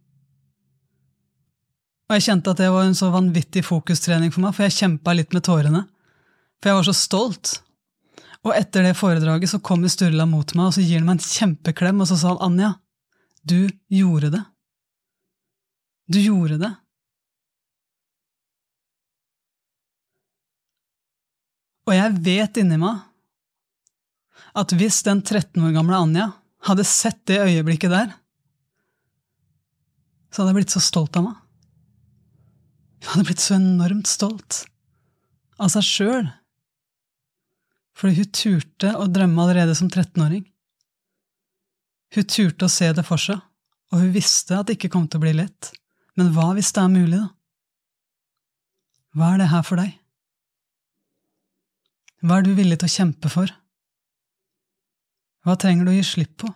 Og 2.10 2.16
jeg 2.16 2.26
kjente 2.26 2.52
at 2.52 2.60
det 2.60 2.68
var 2.74 2.84
en 2.84 2.96
så 2.98 3.08
vanvittig 3.14 3.62
fokustrening 3.64 4.32
for 4.34 4.44
meg, 4.44 4.54
for 4.56 4.66
jeg 4.66 4.78
kjempa 4.82 5.14
litt 5.14 5.32
med 5.36 5.46
tårene. 5.46 5.84
For 6.60 6.72
jeg 6.72 6.80
var 6.80 6.88
så 6.90 6.96
stolt 6.96 7.60
og 8.46 8.54
etter 8.56 8.86
det 8.86 8.96
foredraget 8.96 9.52
så 9.52 9.60
kommer 9.60 9.90
Sturla 9.92 10.24
mot 10.28 10.54
meg 10.56 10.70
og 10.70 10.76
så 10.76 10.84
gir 10.84 11.00
han 11.00 11.08
meg 11.08 11.18
en 11.18 11.26
kjempeklem, 11.26 12.00
og 12.00 12.08
så 12.08 12.16
sa 12.16 12.32
han 12.32 12.44
Anja, 12.46 12.70
du 13.44 13.68
gjorde 13.92 14.32
det. 14.32 14.42
Du 16.10 16.18
gjorde 16.20 16.56
det. 16.62 16.70
Og 21.88 21.94
jeg 21.96 22.18
vet 22.24 22.60
inni 22.60 22.78
meg 22.80 23.00
at 24.58 24.74
hvis 24.74 25.00
den 25.06 25.22
13 25.22 25.62
år 25.62 25.76
gamle 25.76 26.00
Anja 26.00 26.26
hadde 26.66 26.86
sett 26.88 27.22
det 27.30 27.38
øyeblikket 27.40 27.92
der, 27.92 28.10
så 30.30 30.42
hadde 30.42 30.52
jeg 30.52 30.60
blitt 30.60 30.74
så 30.74 30.82
stolt 30.82 31.16
av 31.18 31.26
meg. 31.26 31.38
Hun 33.00 33.14
hadde 33.14 33.28
blitt 33.30 33.42
så 33.42 33.56
enormt 33.56 34.10
stolt 34.10 34.64
av 35.60 35.72
seg 35.72 35.86
sjøl 35.86 36.28
fordi 38.00 38.16
hun 38.16 38.30
turte 38.32 38.90
å 38.96 39.04
drømme 39.12 39.42
allerede 39.42 39.74
som 39.76 39.90
13-åring. 39.90 40.46
Hun 42.16 42.24
turte 42.32 42.64
å 42.64 42.72
se 42.72 42.88
det 42.96 43.04
for 43.04 43.20
seg, 43.20 43.42
og 43.92 44.00
hun 44.00 44.14
visste 44.14 44.56
at 44.56 44.70
det 44.70 44.78
ikke 44.78 44.88
kom 44.94 45.04
til 45.04 45.20
å 45.20 45.24
bli 45.26 45.34
lett. 45.36 45.68
Men 46.16 46.30
hva 46.32 46.46
hvis 46.56 46.72
det 46.72 46.80
er 46.80 46.94
mulig, 46.94 47.18
da? 47.20 47.28
Hva 49.20 49.34
er 49.34 49.42
det 49.42 49.50
her 49.52 49.66
for 49.68 49.82
deg? 49.82 49.99
Hva 52.20 52.38
er 52.38 52.46
du 52.46 52.52
villig 52.56 52.80
til 52.80 52.90
å 52.90 52.94
kjempe 52.94 53.30
for? 53.32 53.52
Hva 55.44 55.56
trenger 55.56 55.86
du 55.86 55.92
å 55.92 55.96
gi 55.96 56.04
slipp 56.04 56.34
på? 56.42 56.50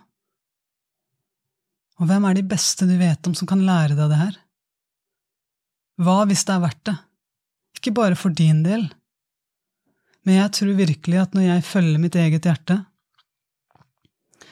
Og 1.95 2.09
hvem 2.09 2.27
er 2.27 2.37
de 2.37 2.43
beste 2.45 2.85
du 2.85 2.93
vet 2.99 3.27
om 3.27 3.33
som 3.37 3.49
kan 3.49 3.63
lære 3.65 3.95
deg 3.97 4.11
det 4.11 4.19
her? 4.19 4.35
Hva 6.05 6.19
hvis 6.27 6.43
det 6.45 6.53
er 6.53 6.65
verdt 6.65 6.83
det? 6.89 6.95
Ikke 7.79 7.95
bare 7.95 8.17
for 8.19 8.35
din 8.35 8.61
del, 8.65 8.85
men 10.25 10.39
jeg 10.39 10.53
tror 10.57 10.77
virkelig 10.77 11.21
at 11.21 11.35
når 11.37 11.45
jeg 11.45 11.65
følger 11.67 12.01
mitt 12.01 12.15
eget 12.17 12.47
hjerte, 12.49 12.79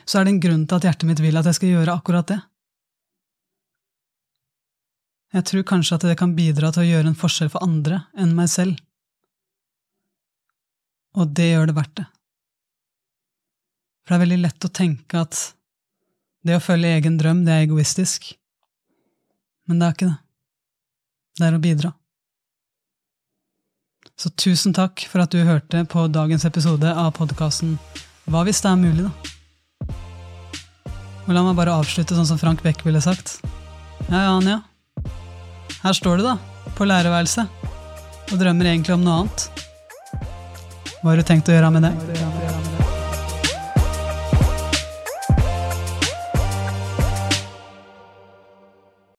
så 0.05 0.19
er 0.19 0.25
det 0.25 0.33
en 0.35 0.43
grunn 0.43 0.65
til 0.67 0.77
at 0.77 0.85
hjertet 0.87 1.09
mitt 1.09 1.21
vil 1.23 1.39
at 1.39 1.47
jeg 1.49 1.57
skal 1.57 1.71
gjøre 1.71 1.95
akkurat 1.97 2.29
det. 2.29 2.39
Jeg 5.33 5.47
tror 5.49 5.65
kanskje 5.65 5.97
at 5.97 6.05
det 6.05 6.17
kan 6.19 6.35
bidra 6.37 6.69
til 6.73 6.83
å 6.83 6.89
gjøre 6.91 7.09
en 7.09 7.17
forskjell 7.17 7.49
for 7.49 7.65
andre 7.65 8.03
enn 8.21 8.35
meg 8.37 8.51
selv. 8.53 8.77
Og 11.19 11.33
det 11.37 11.51
gjør 11.51 11.69
det 11.69 11.77
verdt 11.77 11.97
det. 12.01 12.05
For 14.03 14.13
det 14.13 14.17
er 14.17 14.23
veldig 14.25 14.41
lett 14.43 14.67
å 14.67 14.71
tenke 14.73 15.21
at 15.23 15.41
det 16.43 16.57
å 16.57 16.63
følge 16.63 16.95
egen 16.97 17.17
drøm, 17.19 17.45
det 17.45 17.53
er 17.55 17.65
egoistisk. 17.67 18.33
Men 19.69 19.79
det 19.79 19.87
er 19.87 19.95
ikke 19.95 20.09
det. 20.09 20.17
Det 21.39 21.45
er 21.47 21.55
å 21.55 21.61
bidra. 21.63 21.93
Så 24.19 24.29
tusen 24.37 24.75
takk 24.75 25.05
for 25.09 25.23
at 25.23 25.31
du 25.33 25.39
hørte 25.47 25.85
på 25.89 26.05
dagens 26.11 26.43
episode 26.45 26.91
av 26.91 27.15
podkasten 27.17 27.77
Hva 28.29 28.43
hvis 28.45 28.61
det 28.61 28.69
er 28.69 28.79
mulig, 28.79 29.07
da? 29.07 29.93
Og 31.23 31.31
la 31.31 31.41
meg 31.47 31.55
bare 31.57 31.73
avslutte 31.79 32.15
sånn 32.17 32.27
som 32.27 32.39
Frank 32.39 32.61
Beck 32.63 32.83
ville 32.85 33.01
sagt. 33.03 33.37
Ja, 34.09 34.25
ja, 34.25 34.31
Anja. 34.35 34.59
Her 35.83 35.95
står 35.95 36.19
du, 36.19 36.27
da, 36.27 36.35
på 36.77 36.87
lærerværelset, 36.87 37.63
og 38.29 38.35
drømmer 38.39 38.69
egentlig 38.69 38.95
om 38.95 39.03
noe 39.07 39.21
annet. 39.23 39.71
Hva 41.03 41.11
har 41.11 41.19
du 41.19 41.27
tenkt 41.27 41.49
å 41.51 41.55
gjøre 41.57 41.69
med 41.75 41.83
det? 41.83 42.42